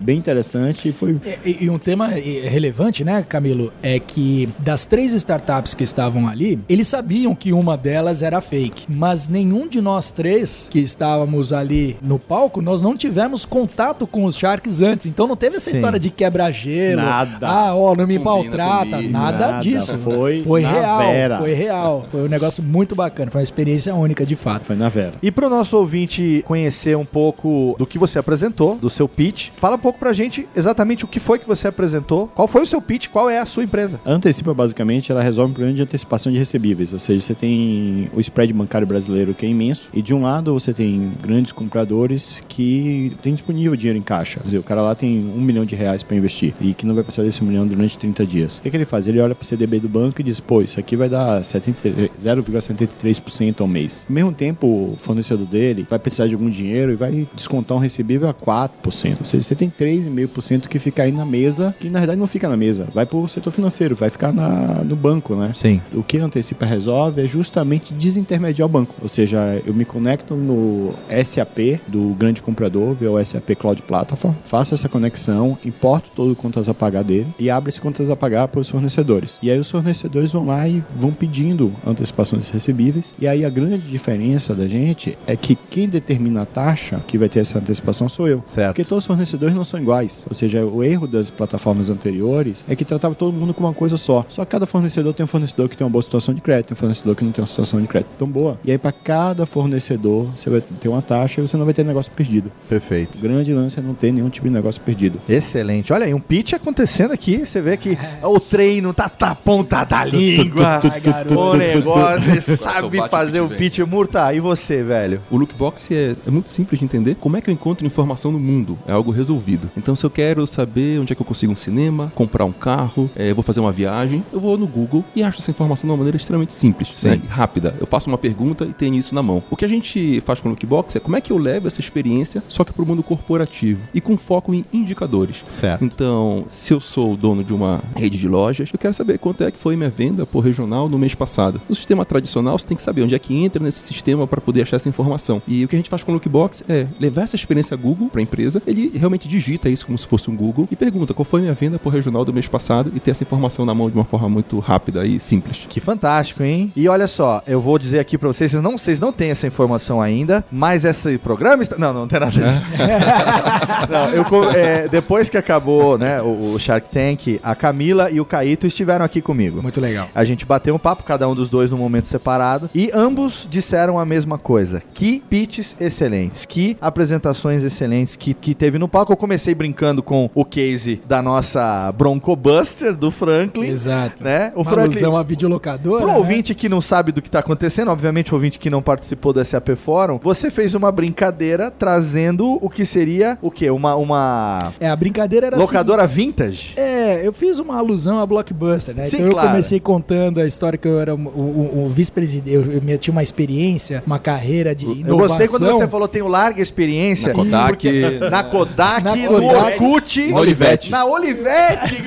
[0.00, 4.84] bem interessante e foi E, e um tema eh, relevante, né, Camilo, é que das
[4.84, 9.80] três startups que estavam ali, eles sabiam que uma delas era fake, mas nenhum de
[9.80, 15.06] nós três que estávamos ali no palco, nós não tivemos contato com os Sharks antes,
[15.06, 15.76] então não teve essa Sim.
[15.76, 17.46] história de quebra-gelo, Nada.
[17.48, 19.96] ah, ó, não me maltrata, comigo, nada, nada, disso.
[19.98, 21.38] foi foi na real, vera.
[21.38, 24.64] foi real, foi um negócio muito bacana, foi uma experiência única de fato.
[24.64, 25.14] foi na Vera.
[25.22, 29.76] E pro nosso ouvinte conhecer um pouco do que você apresentou, do seu pitch, fala
[29.76, 32.80] um pouco pra gente exatamente o que foi que você apresentou, qual foi o seu
[32.80, 34.00] pitch, qual é a sua empresa.
[34.04, 36.92] A Antecipa, basicamente, ela resolve um problema de antecipação de recebíveis.
[36.92, 39.88] Ou seja, você tem o spread bancário brasileiro que é imenso.
[39.92, 44.40] E de um lado você tem grandes compradores que têm disponível dinheiro em caixa.
[44.40, 46.94] Quer dizer, o cara lá tem um milhão de reais para investir e que não
[46.94, 48.58] vai precisar desse milhão durante 30 dias.
[48.58, 49.06] O que, que ele faz?
[49.06, 52.10] Ele olha para o CDB do banco e diz: pô, isso aqui vai dar 73
[52.18, 54.06] 0,73% ao mês.
[54.08, 57.80] Ao mesmo tempo, o fornecedor dele vai precisar de algum dinheiro e vai descontar um
[57.80, 58.78] recebível a 4%.
[58.84, 58.92] Ou
[59.26, 62.56] seja, você tem 3,5% que fica aí na mesa, que na verdade não fica na
[62.56, 65.52] mesa, vai para o setor financeiro vai ficar na, no banco, né?
[65.54, 65.80] Sim.
[65.92, 68.94] O que Antecipa resolve é justamente desintermediar o banco.
[69.00, 74.34] Ou seja, eu me conecto no SAP do grande comprador, via o SAP Cloud Platform,
[74.44, 78.14] faço essa conexão, importo todo o contas a pagar dele e abro esse contas a
[78.14, 79.38] pagar para os fornecedores.
[79.42, 83.14] E aí os fornecedores vão lá e vão pedindo antecipações recebíveis.
[83.18, 87.28] E aí a grande diferença da gente é que quem determina a taxa que vai
[87.28, 88.42] ter essa antecipação sou eu.
[88.46, 88.74] Certo.
[88.74, 90.24] Porque todos os fornecedores não são iguais.
[90.28, 93.96] Ou seja, o erro das plataformas anteriores é que tratava todo mundo com uma coisa
[93.96, 94.24] só.
[94.28, 96.74] Só que cada fornecedor tem um fornecedor que tem uma boa situação de crédito, tem
[96.74, 98.58] um fornecedor que não tem uma situação de crédito tão boa.
[98.64, 101.84] E aí, para cada fornecedor, você vai ter uma taxa e você não vai ter
[101.84, 102.52] negócio perdido.
[102.66, 103.20] O Perfeito.
[103.20, 105.20] grande lance é não ter nenhum tipo de negócio perdido.
[105.28, 105.92] Excelente.
[105.92, 107.44] Olha aí, um pitch acontecendo aqui.
[107.44, 110.80] Você vê que o treino tá na ponta da língua.
[110.84, 111.38] Ai, garoto.
[111.38, 113.78] O negócio, você sabe fazer o o pitch.
[113.80, 115.20] Murta, e você, velho?
[115.30, 117.14] O lookbox é, é muito simples de entender.
[117.16, 118.78] Como é que eu encontro informação no mundo?
[118.86, 119.70] É algo resolvido.
[119.76, 123.10] Então, se eu quero saber onde é que eu consigo um cinema, comprar um carro,
[123.16, 125.96] é, vou fazer uma viagem, eu vou no Google e acho essa informação de uma
[125.96, 127.08] maneira extremamente simples, Sim.
[127.08, 127.20] né?
[127.28, 127.74] Rápida.
[127.80, 129.42] Eu faço uma pergunta e tenho isso na mão.
[129.50, 131.80] O que a gente faz com o lookbox é como é que eu levo essa
[131.80, 135.44] experiência, só que para o mundo corporativo e com foco em indicadores.
[135.48, 135.84] Certo.
[135.84, 139.50] Então, se eu sou dono de uma rede de lojas, eu quero saber quanto é
[139.50, 141.60] que foi minha venda por regional no mês passado.
[141.68, 144.62] No sistema tradicional, você tem que saber onde é que entra nesse sistema para poder
[144.62, 145.42] achar essa informação.
[145.46, 148.20] E o que a gente faz com o Lookbox é levar essa experiência Google para
[148.20, 151.40] a empresa, ele realmente digita isso como se fosse um Google e pergunta qual foi
[151.40, 154.04] minha venda por regional do mês passado e ter essa informação na mão de uma
[154.04, 155.66] forma muito rápida e simples.
[155.68, 156.72] Que fantástico, hein?
[156.74, 159.46] E olha só, eu vou dizer aqui pra vocês, vocês não, vocês não têm essa
[159.46, 161.76] informação ainda, mas esse programa está...
[161.78, 162.44] Não, não tem nada disso.
[163.88, 168.24] não, eu, é, depois que acabou né, o, o Shark Tank, a Camila e o
[168.24, 169.62] Caíto estiveram aqui comigo.
[169.62, 170.08] Muito legal.
[170.14, 173.98] A gente bateu um papo, cada um dos dois num momento separado, e ambos disseram
[173.98, 174.82] a mesma coisa.
[174.94, 179.12] Que pitches excelentes, que apresentações excelentes que, que teve no palco.
[179.12, 183.68] Eu comecei brincando com o case da nossa Bronco Buster, do Franklin.
[183.68, 184.22] Exato.
[184.22, 184.52] Né?
[184.54, 186.02] O Uma Franklin, alusão à videolocadora.
[186.02, 186.18] Pro né?
[186.18, 189.44] ouvinte que não sabe do que tá acontecendo, obviamente o ouvinte que não participou do
[189.44, 193.70] SAP Fórum, você fez uma brincadeira trazendo o que seria o quê?
[193.70, 196.72] Uma, uma É, a brincadeira era locadora vintage?
[196.76, 199.06] É, eu fiz uma alusão a Blockbuster, né?
[199.06, 199.48] Sim, então eu claro.
[199.50, 203.22] comecei contando a história que eu era o, o- o vice-presidente, eu, eu tinha uma
[203.22, 205.28] experiência, uma carreira de Eu inovação.
[205.38, 207.28] gostei quando você falou tenho larga experiência.
[207.28, 207.70] Na Kodak.
[207.72, 209.82] porque- Na Kodak, Na no Kodak.
[209.82, 210.26] Orkut.
[210.32, 210.90] Na Olivetti.
[210.90, 212.02] Na Olivetti.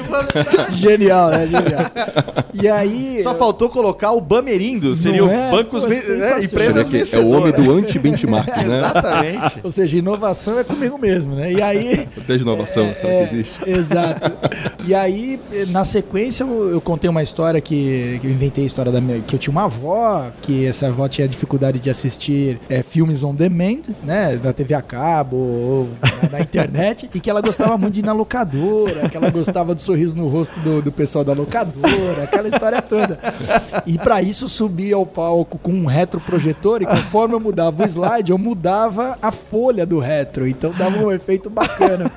[0.71, 1.47] Genial, né?
[1.47, 1.81] Genial.
[2.53, 3.21] E aí...
[3.23, 4.93] Só faltou colocar o Bamerindo.
[4.95, 5.51] Seria Não o é?
[5.51, 8.77] bancos, Pô, né, empresas é o homem do anti-benchmark, né?
[8.79, 9.59] Exatamente.
[9.63, 11.53] Ou seja, inovação é comigo mesmo, né?
[11.53, 12.07] E aí...
[12.27, 13.59] Desde inovação, sabe É, que existe?
[13.69, 14.31] Exato.
[14.85, 18.91] E aí, na sequência, eu, eu contei uma história que, que eu inventei a história
[18.91, 19.19] da minha.
[19.21, 23.33] que eu tinha uma avó, que essa avó tinha dificuldade de assistir é, filmes on
[23.33, 24.35] demand, né?
[24.37, 28.05] Da TV a cabo ou na, na internet, e que ela gostava muito de ir
[28.05, 32.47] na locadora, que ela gostava do sorriso no rosto do, do pessoal da locadora, aquela
[32.47, 33.19] história toda.
[33.85, 38.31] E pra isso subia ao palco com um retroprojetor e conforme eu mudava o slide,
[38.31, 40.47] eu mudava a folha do retro.
[40.47, 42.11] Então dava um efeito bacana.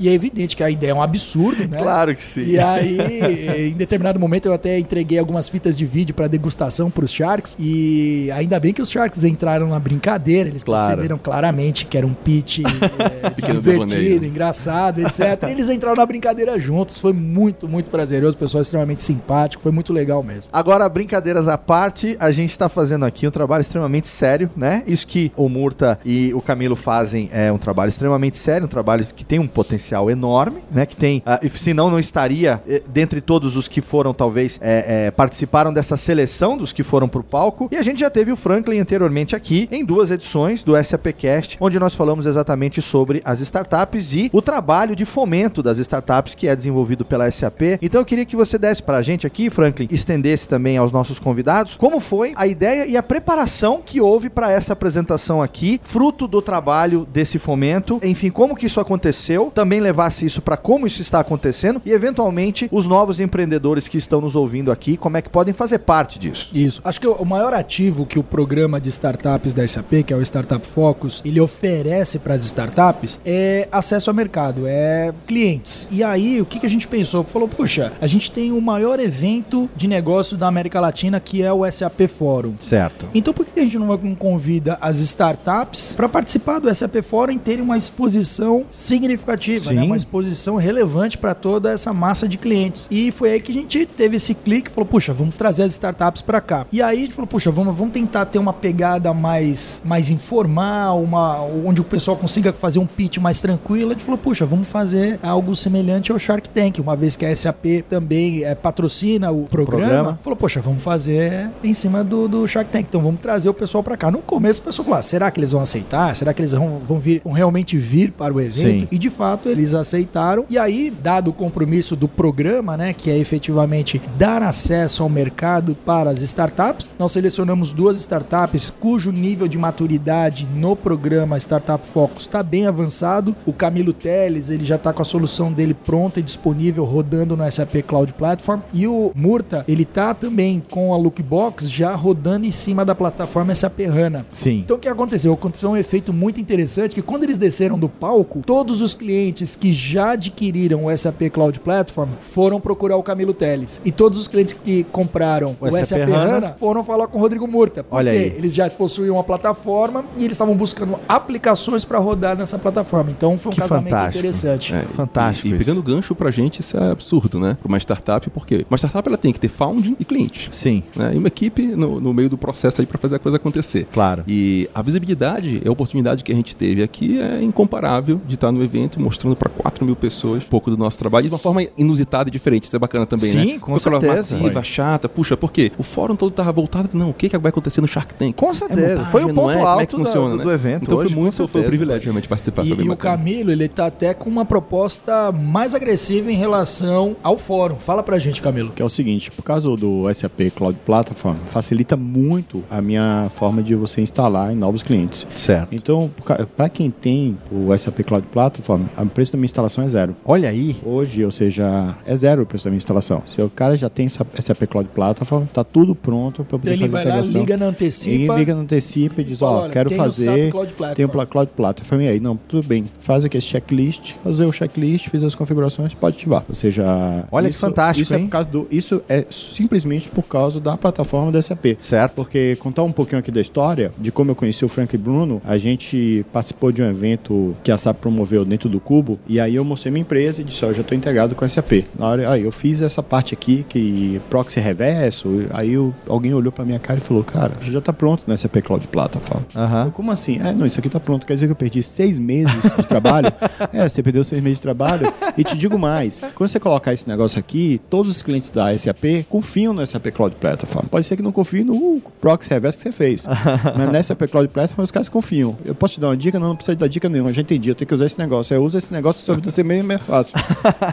[0.00, 1.78] E é evidente que a ideia é um absurdo, né?
[1.78, 2.44] Claro que sim.
[2.44, 7.04] E aí, em determinado momento, eu até entreguei algumas fitas de vídeo para degustação para
[7.04, 7.56] os Sharks.
[7.58, 10.48] E ainda bem que os Sharks entraram na brincadeira.
[10.48, 10.86] Eles Claro.
[10.86, 14.24] perceberam claramente que era um pitch é, divertido, devaneio.
[14.24, 15.42] engraçado, etc.
[15.48, 17.00] E eles entraram na brincadeira juntos.
[17.00, 18.34] Foi muito, muito prazeroso.
[18.34, 19.62] O pessoal extremamente simpático.
[19.62, 20.50] Foi muito legal mesmo.
[20.52, 24.82] Agora, brincadeiras à parte, a gente tá fazendo aqui um trabalho extremamente sério, né?
[24.86, 29.04] Isso que o Murta e o Camilo fazem é um trabalho extremamente sério, um trabalho
[29.04, 30.86] que tem um potencial enorme, né?
[30.86, 35.06] Que tem, ah, e senão não estaria eh, dentre todos os que foram, talvez, eh,
[35.06, 37.68] eh, participaram dessa seleção dos que foram pro palco.
[37.70, 41.78] E a gente já teve o Franklin anteriormente aqui, em duas edições do SAPcast, onde
[41.78, 46.54] nós falamos exatamente sobre as startups e o trabalho de fomento das startups que é
[46.54, 47.78] desenvolvido pela SAP.
[47.80, 51.76] Então eu queria que você desse pra gente aqui, Franklin, estendesse também aos nossos convidados,
[51.76, 56.42] como foi a ideia e a preparação que houve para essa apresentação aqui, fruto do
[56.42, 61.20] trabalho desse fomento, enfim, como que isso aconteceu, também levasse isso para como isso está
[61.20, 65.54] acontecendo e eventualmente os novos empreendedores que estão nos ouvindo aqui, como é que podem
[65.54, 66.50] fazer parte disso.
[66.54, 66.80] Isso.
[66.84, 70.22] Acho que o maior ativo que o programa de startups da SAP, que é o
[70.22, 75.88] Startup Focus, ele oferece para as startups é acesso ao mercado, é clientes.
[75.90, 77.24] E aí, o que, que a gente pensou?
[77.24, 81.52] Falou, puxa, a gente tem o maior evento de negócio da América Latina, que é
[81.52, 82.54] o SAP Forum.
[82.60, 83.06] Certo.
[83.14, 87.38] Então por que a gente não convida as startups para participar do SAP Forum e
[87.38, 89.82] terem uma exposição significativa, né?
[89.82, 92.88] uma exposição relevante para toda essa massa de clientes?
[92.90, 96.22] E foi aí que a gente teve esse clique falou, puxa, vamos trazer as startups
[96.22, 96.66] para cá.
[96.72, 101.02] E aí a gente falou, puxa, vamos, vamos tentar ter uma pegada mais, mais informal,
[101.02, 103.90] uma, onde o pessoal consiga fazer um pitch mais tranquilo.
[103.90, 107.34] A gente falou, puxa, vamos fazer algo semelhante ao Shark Tank, uma vez que a
[107.34, 110.18] SAP também é, patrocina o programa, programa.
[110.22, 113.82] falou, poxa, vamos fazer em cima do, do Shark Tank, então vamos trazer o pessoal
[113.82, 114.10] pra cá.
[114.10, 116.14] No começo o pessoal falou, ah, será que eles vão aceitar?
[116.16, 118.82] Será que eles vão, vão, vir, vão realmente vir para o evento?
[118.82, 118.88] Sim.
[118.90, 120.46] E de fato eles aceitaram.
[120.48, 125.76] E aí, dado o compromisso do programa, né, que é efetivamente dar acesso ao mercado
[125.84, 132.22] para as startups, nós selecionamos duas startups cujo nível de maturidade no programa Startup Focus
[132.24, 133.34] está bem avançado.
[133.44, 137.50] O Camilo Teles, ele já está com a solução dele pronta e disponível rodando no
[137.50, 138.60] SAP Cloud Platform.
[138.72, 143.54] E o Murta, ele tá também com a Lookbox já rodando em cima da plataforma
[143.54, 144.26] SAP HANA.
[144.32, 144.60] Sim.
[144.60, 145.32] Então o que aconteceu?
[145.32, 149.72] Aconteceu um efeito muito interessante que quando eles desceram do palco, todos os clientes que
[149.72, 153.80] já adquiriram o SAP Cloud Platform foram procurar o Camilo Teles.
[153.84, 157.18] E todos os clientes que compraram O o, SAP SAP, HANA HANA foram falar com
[157.18, 157.82] o Rodrigo Murta.
[157.82, 158.34] Porque Olha aí.
[158.36, 163.10] eles já possuíam uma plataforma e eles estavam buscando aplicações para rodar nessa plataforma.
[163.10, 164.18] Então foi um Que casamento fantástico.
[164.18, 164.74] interessante.
[164.74, 167.56] É, Fantástico E, e pegando gancho pra gente, isso é absurdo, né?
[167.60, 170.50] Pra uma startup, porque uma startup ela tem que ter founding e cliente.
[170.52, 171.12] Sim, Né?
[171.14, 173.86] E uma equipe no, no meio do processo aí pra fazer a coisa acontecer.
[173.92, 174.24] claro.
[174.26, 178.50] E a visibilidade e a oportunidade que a gente teve aqui é incomparável de estar
[178.50, 181.62] no evento mostrando para 4 mil pessoas um pouco do nosso trabalho de uma forma
[181.78, 182.64] inusitada e diferente.
[182.64, 183.44] Isso é bacana também, né?
[183.44, 184.36] Sim, com Foi aquela certeza.
[184.38, 185.08] massiva, chata.
[185.08, 185.70] Puxa, por quê?
[185.78, 186.90] O fórum todo tava voltado.
[186.92, 188.34] Não, o que, que vai acontecer no Shark Tank?
[188.34, 188.80] Com É certeza.
[188.88, 189.60] montagem, foi o não ponto é?
[189.62, 190.44] Alto é que da- funciona, do, né?
[190.44, 192.64] do evento Então hoje, foi muito, foi um privilégio realmente participar.
[192.64, 192.96] E, foi bem e o.
[192.96, 197.76] Camilo, ele tá até com uma proposta mais agressiva em relação ao fórum.
[197.76, 198.70] Fala pra gente, Camilo.
[198.74, 203.62] Que é o seguinte, por causa do SAP Cloud Platform, facilita muito a minha forma
[203.62, 205.26] de você instalar em novos clientes.
[205.34, 205.74] Certo.
[205.74, 206.10] Então,
[206.56, 210.14] para quem tem o SAP Cloud Platform, o preço da minha instalação é zero.
[210.24, 210.76] Olha aí.
[210.84, 213.22] Hoje, ou seja, é zero o preço da minha instalação.
[213.26, 216.80] Se o cara já tem essa SAP Cloud Platform, tá tudo pronto para poder Ele
[216.88, 217.40] fazer vai a lá, integração.
[217.40, 218.34] liga na antecipa.
[218.36, 220.94] liga no antecipa e diz, ó, olha, quero tem o fazer, SAP Cloud Platform.
[220.96, 222.00] tem o Cloud Platform.
[222.02, 222.84] E aí, não, tudo bem.
[223.00, 226.44] Faz aqui esse checklist, fazer o checklist, fiz as configurações, pode ativar.
[226.48, 228.24] Ou seja, Olha que fantástico, isso É hein?
[228.24, 231.76] por causa do, isso é simplesmente por causa da plataforma da SAP.
[231.80, 232.14] Certo.
[232.14, 235.40] Porque contar um pouquinho aqui da história, de como eu conheci o Frank e Bruno,
[235.44, 237.32] a gente participou de um evento
[237.62, 240.64] que a SAP promoveu dentro do Cubo, e aí eu mostrei minha empresa e disse,
[240.64, 241.84] ó, eu já estou integrado com a SAP.
[241.98, 246.52] Na hora, aí eu fiz essa parte aqui, que proxy reverso, aí eu- alguém olhou
[246.52, 249.42] pra minha cara e falou, cara, já tá pronto na SAP Cloud Platform.
[249.86, 250.38] Eu, Como assim?
[250.42, 251.26] É, não, isso aqui tá pronto.
[251.26, 253.32] Quer dizer que eu perdi seis meses de trabalho?
[253.72, 255.12] é, você perdeu seis meses de trabalho.
[255.36, 259.24] E te digo mais: quando você colocar esse negócio aqui, todos os clientes da SAP
[259.28, 260.86] confiam no SAP Cloud Platform.
[260.86, 263.26] Pode ser que não confiem no proxy reverso que você fez.
[263.76, 265.56] Mas na SAP Cloud Platform os caras confiam.
[265.64, 266.38] Eu posso te dar uma dica?
[266.38, 267.31] Não, não precisa dar dica nenhuma.
[267.32, 267.68] Já entendi.
[267.70, 268.54] Eu tenho que usar esse negócio.
[268.54, 270.34] Eu uso esse negócio, sua vida vai ser bem mais fácil.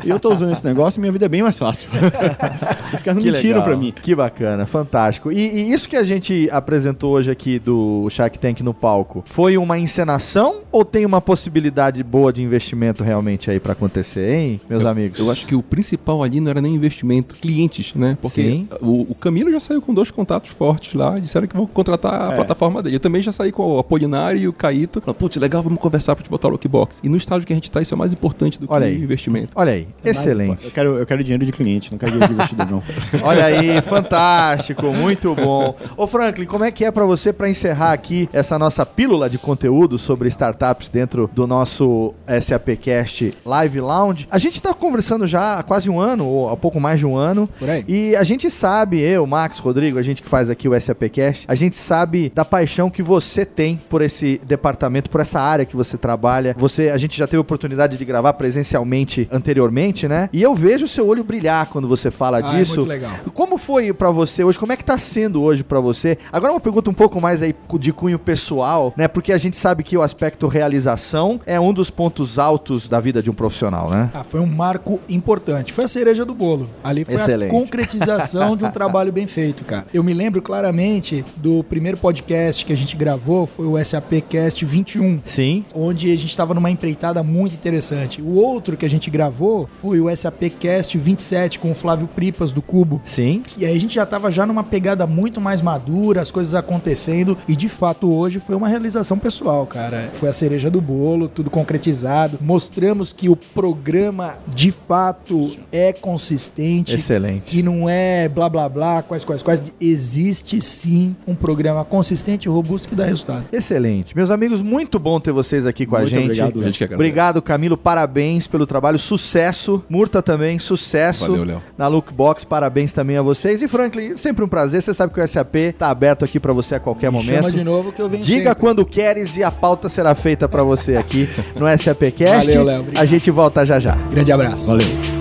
[0.04, 1.90] e eu tô usando esse negócio e minha vida é bem mais fácil.
[2.94, 3.64] os caras não Que mentiram legal.
[3.64, 3.94] pra mim.
[4.02, 5.32] Que bacana, fantástico.
[5.32, 9.58] E, e isso que a gente apresentou hoje aqui do Shark Tank no palco, foi
[9.58, 14.86] uma encenação ou tem uma possibilidade boa de investimento realmente aí pra acontecer, hein, meus
[14.86, 15.20] amigos?
[15.20, 18.18] Eu acho que o principal ali não era nem investimento, clientes, né?
[18.22, 18.68] Porque Sim.
[18.82, 22.34] o, o Camilo já saiu com dois contatos fortes lá, disseram que vão contratar a
[22.34, 22.36] É.
[22.36, 22.96] plataforma dele.
[22.96, 25.02] Eu também já saí com o Apolinário e o Caíto.
[25.02, 26.99] Putz, legal, vamos conversar pra te botar o Lookbox.
[27.03, 29.01] E no estágio que a gente tá, isso é mais importante do Olha que aí.
[29.01, 29.53] investimento.
[29.55, 30.65] Olha aí, excelente.
[30.65, 32.84] Eu quero, eu quero dinheiro de cliente, não quero dinheiro de investidor, não.
[33.24, 35.76] Olha aí, fantástico, muito bom.
[35.95, 39.38] Ô Franklin, como é que é pra você pra encerrar aqui essa nossa pílula de
[39.38, 44.28] conteúdo sobre startups dentro do nosso SAPcast Live Lounge?
[44.30, 47.15] A gente tá conversando já há quase um ano, ou há pouco mais de um
[47.15, 47.84] ano, Por aí.
[47.88, 51.55] e a gente sabe, eu, Max, Rodrigo, a gente que faz aqui o SAPcast, a
[51.55, 55.97] gente sabe da paixão que você tem por esse departamento, por essa área que você
[55.97, 56.09] trabalha.
[56.57, 60.30] Você, a gente já teve a oportunidade de gravar presencialmente anteriormente, né?
[60.32, 62.76] E eu vejo o seu olho brilhar quando você fala Ah, é disso.
[62.78, 63.12] muito legal.
[63.34, 64.57] Como foi pra você hoje?
[64.60, 66.18] Como é que tá sendo hoje pra você?
[66.32, 69.07] Agora uma pergunta um pouco mais aí de cunho pessoal, né?
[69.07, 73.22] Porque a gente sabe que o aspecto realização é um dos pontos altos da vida
[73.22, 74.10] de um profissional, né?
[74.14, 75.74] Ah, foi um marco importante.
[75.74, 76.70] Foi a cereja do bolo.
[76.84, 77.49] Ali foi Excelente.
[77.49, 79.86] a concretização de um trabalho bem feito, cara.
[79.93, 84.64] Eu me lembro claramente do primeiro podcast que a gente gravou, foi o SAP Cast
[84.66, 85.22] 21.
[85.24, 85.66] Sim.
[85.74, 88.22] Onde a gente estava numa empreitada muito interessante.
[88.22, 92.52] O outro que a gente gravou foi o SAP Cast 27 com o Flávio Pripas
[92.52, 93.02] do Cubo.
[93.04, 93.43] Sim.
[93.58, 97.38] E aí a gente já estava já numa pegada muito mais madura, as coisas acontecendo
[97.47, 100.10] e de fato hoje foi uma realização pessoal, cara.
[100.14, 102.38] Foi a cereja do bolo, tudo concretizado.
[102.41, 106.95] Mostramos que o programa de fato é consistente.
[106.95, 107.43] Excelente.
[107.50, 109.64] Que não é blá blá blá, quais quais quais.
[109.80, 113.45] Existe sim um programa consistente e robusto que dá resultado.
[113.52, 114.16] Excelente.
[114.16, 116.24] Meus amigos, muito bom ter vocês aqui com a gente.
[116.26, 116.84] obrigado, A gente.
[116.94, 117.76] Obrigado, Camilo.
[117.78, 119.00] Parabéns pelo trabalho.
[119.00, 119.84] Sucesso.
[119.90, 121.28] Murta também, sucesso.
[121.28, 121.62] Valeu, Léo.
[121.78, 123.62] Na Lookbox, parabéns também a vocês.
[123.62, 124.82] E Franklin, sempre um prazer.
[124.82, 127.42] Você sabe que o SAP tá aberto aqui pra você a qualquer Me momento.
[127.42, 128.56] Chama de novo que eu venho Diga sempre.
[128.62, 131.30] quando queres e a pauta será feita pra você aqui
[131.60, 132.48] no SAPcast.
[132.48, 132.80] Valeu, Léo.
[132.82, 133.02] Obrigado.
[133.04, 133.96] A gente volta já já.
[134.12, 134.68] Grande abraço.
[134.68, 135.18] Valeu.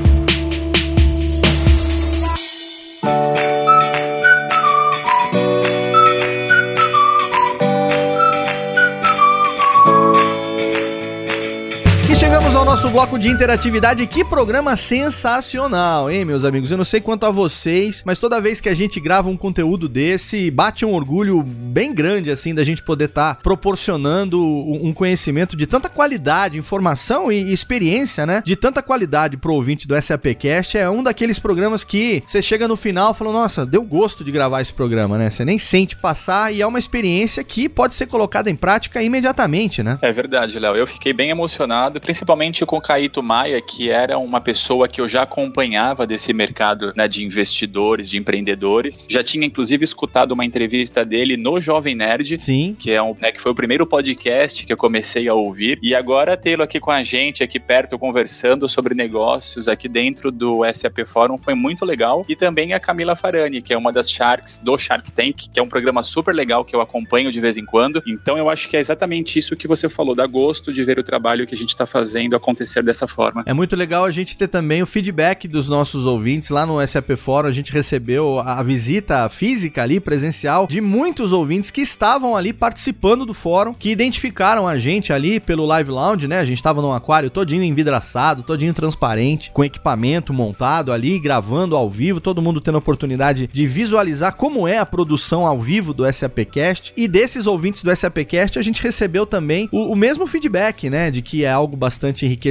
[12.78, 14.06] Nosso bloco de interatividade.
[14.06, 16.70] Que programa sensacional, hein, meus amigos?
[16.70, 19.88] Eu não sei quanto a vocês, mas toda vez que a gente grava um conteúdo
[19.88, 25.56] desse, bate um orgulho bem grande, assim, da gente poder estar tá proporcionando um conhecimento
[25.56, 28.44] de tanta qualidade, informação e experiência, né?
[28.46, 30.78] De tanta qualidade pro ouvinte do SAPcast.
[30.78, 34.30] É um daqueles programas que você chega no final e fala, nossa, deu gosto de
[34.30, 35.30] gravar esse programa, né?
[35.30, 39.82] Você nem sente passar e é uma experiência que pode ser colocada em prática imediatamente,
[39.82, 39.98] né?
[40.00, 40.76] É verdade, Léo.
[40.76, 45.08] Eu fiquei bem emocionado, principalmente com o Caíto Maia, que era uma pessoa que eu
[45.08, 49.06] já acompanhava desse mercado né, de investidores, de empreendedores.
[49.10, 52.38] Já tinha, inclusive, escutado uma entrevista dele no Jovem Nerd.
[52.38, 52.76] Sim.
[52.78, 55.78] Que, é um, né, que foi o primeiro podcast que eu comecei a ouvir.
[55.82, 60.60] E agora tê-lo aqui com a gente, aqui perto, conversando sobre negócios aqui dentro do
[60.74, 62.26] SAP Forum foi muito legal.
[62.28, 65.62] E também a Camila Farani, que é uma das Sharks do Shark Tank, que é
[65.62, 68.02] um programa super legal que eu acompanho de vez em quando.
[68.06, 71.02] Então eu acho que é exatamente isso que você falou, dá gosto de ver o
[71.02, 73.42] trabalho que a gente está fazendo acontecer dessa forma.
[73.46, 77.16] É muito legal a gente ter também o feedback dos nossos ouvintes lá no SAP
[77.16, 77.48] Fórum.
[77.48, 83.24] A gente recebeu a visita física ali, presencial, de muitos ouvintes que estavam ali participando
[83.24, 86.38] do fórum, que identificaram a gente ali pelo Live Lounge, né?
[86.38, 91.88] A gente estava num aquário todinho envidraçado, todinho transparente, com equipamento montado ali, gravando ao
[91.88, 96.10] vivo, todo mundo tendo a oportunidade de visualizar como é a produção ao vivo do
[96.10, 96.92] SAPcast.
[96.96, 101.10] E desses ouvintes do SAPcast, a gente recebeu também o, o mesmo feedback, né?
[101.10, 102.47] De que é algo bastante enriquecedor,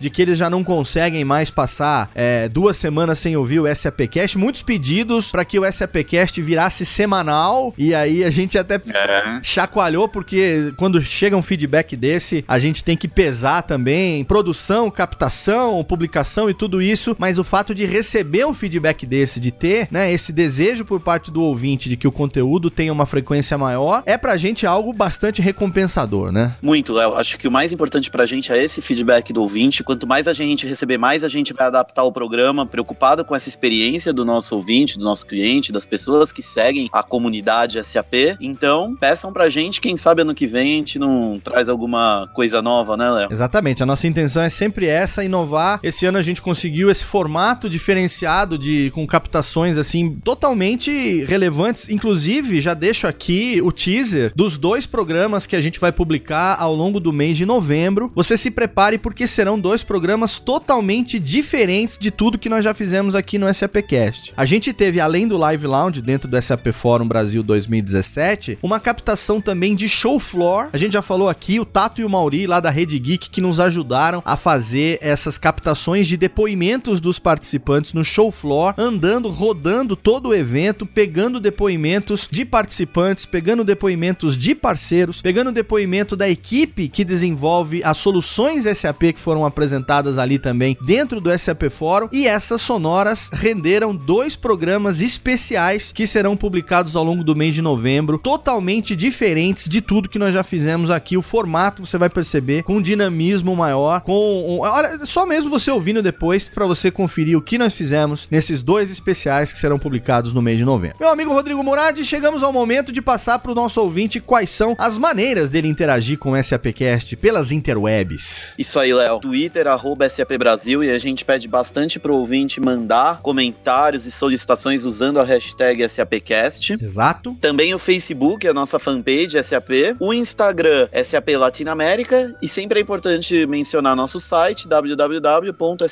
[0.00, 4.38] de que eles já não conseguem mais passar é, duas semanas sem ouvir o SAPcast.
[4.38, 7.74] Muitos pedidos para que o SAPcast virasse semanal.
[7.76, 9.40] E aí a gente até é.
[9.42, 15.84] chacoalhou, porque quando chega um feedback desse, a gente tem que pesar também produção, captação,
[15.84, 17.14] publicação e tudo isso.
[17.18, 21.30] Mas o fato de receber um feedback desse, de ter né, esse desejo por parte
[21.30, 25.42] do ouvinte de que o conteúdo tenha uma frequência maior, é pra gente algo bastante
[25.42, 26.54] recompensador, né?
[26.62, 27.14] Muito, Léo.
[27.14, 29.84] Acho que o mais importante pra gente é esse feedback do ouvinte.
[29.84, 33.50] Quanto mais a gente receber, mais a gente vai adaptar o programa, preocupado com essa
[33.50, 38.38] experiência do nosso ouvinte, do nosso cliente, das pessoas que seguem a comunidade SAP.
[38.40, 42.62] Então, peçam pra gente, quem sabe ano que vem a gente não traz alguma coisa
[42.62, 43.28] nova, né, Léo?
[43.30, 43.82] Exatamente.
[43.82, 45.78] A nossa intenção é sempre essa, inovar.
[45.82, 51.88] Esse ano a gente conseguiu esse formato diferenciado de com captações assim totalmente relevantes.
[51.90, 56.74] Inclusive, já deixo aqui o teaser dos dois programas que a gente vai publicar ao
[56.74, 58.12] longo do mês de novembro.
[58.14, 63.14] Você se prepare porque serão dois programas totalmente diferentes de tudo que nós já fizemos
[63.14, 64.32] aqui no SAPcast.
[64.34, 69.38] A gente teve, além do Live Lounge dentro do SAP Forum Brasil 2017, uma captação
[69.38, 70.70] também de show floor.
[70.72, 73.42] A gente já falou aqui, o Tato e o Mauri lá da Rede Geek que
[73.42, 79.94] nos ajudaram a fazer essas captações de depoimentos dos participantes no show floor, andando, rodando
[79.94, 86.88] todo o evento, pegando depoimentos de participantes, pegando depoimentos de parceiros, pegando depoimento da equipe
[86.88, 92.26] que desenvolve as soluções SAP que foram apresentadas ali também dentro do SAP Fórum e
[92.26, 98.18] essas sonoras renderam dois programas especiais que serão publicados ao longo do mês de novembro,
[98.18, 101.16] totalmente diferentes de tudo que nós já fizemos aqui.
[101.16, 106.48] O formato você vai perceber com dinamismo maior, com olha, só mesmo você ouvindo depois
[106.48, 110.58] para você conferir o que nós fizemos nesses dois especiais que serão publicados no mês
[110.58, 110.98] de novembro.
[111.00, 114.74] Meu amigo Rodrigo Murad, chegamos ao momento de passar para o nosso ouvinte quais são
[114.78, 118.54] as maneiras dele interagir com o SAPcast pelas interwebs.
[118.58, 119.20] Isso aí, Léo.
[119.20, 124.84] Twitter, arroba SAP Brasil, e a gente pede bastante pro ouvinte mandar comentários e solicitações
[124.84, 126.72] usando a hashtag SAPcast.
[126.74, 127.36] Exato.
[127.40, 129.70] Também o Facebook, a nossa fanpage SAP.
[129.98, 132.34] O Instagram, SAP Latinoamérica.
[132.42, 135.82] E sempre é importante mencionar nosso site, www.sap.com.br,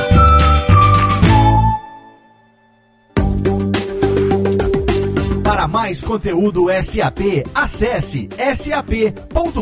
[5.43, 9.59] Para mais conteúdo SAP, acesse sap.com.br.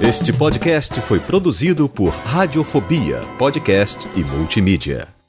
[0.00, 5.21] Este podcast foi produzido por Radiofobia, podcast e multimídia.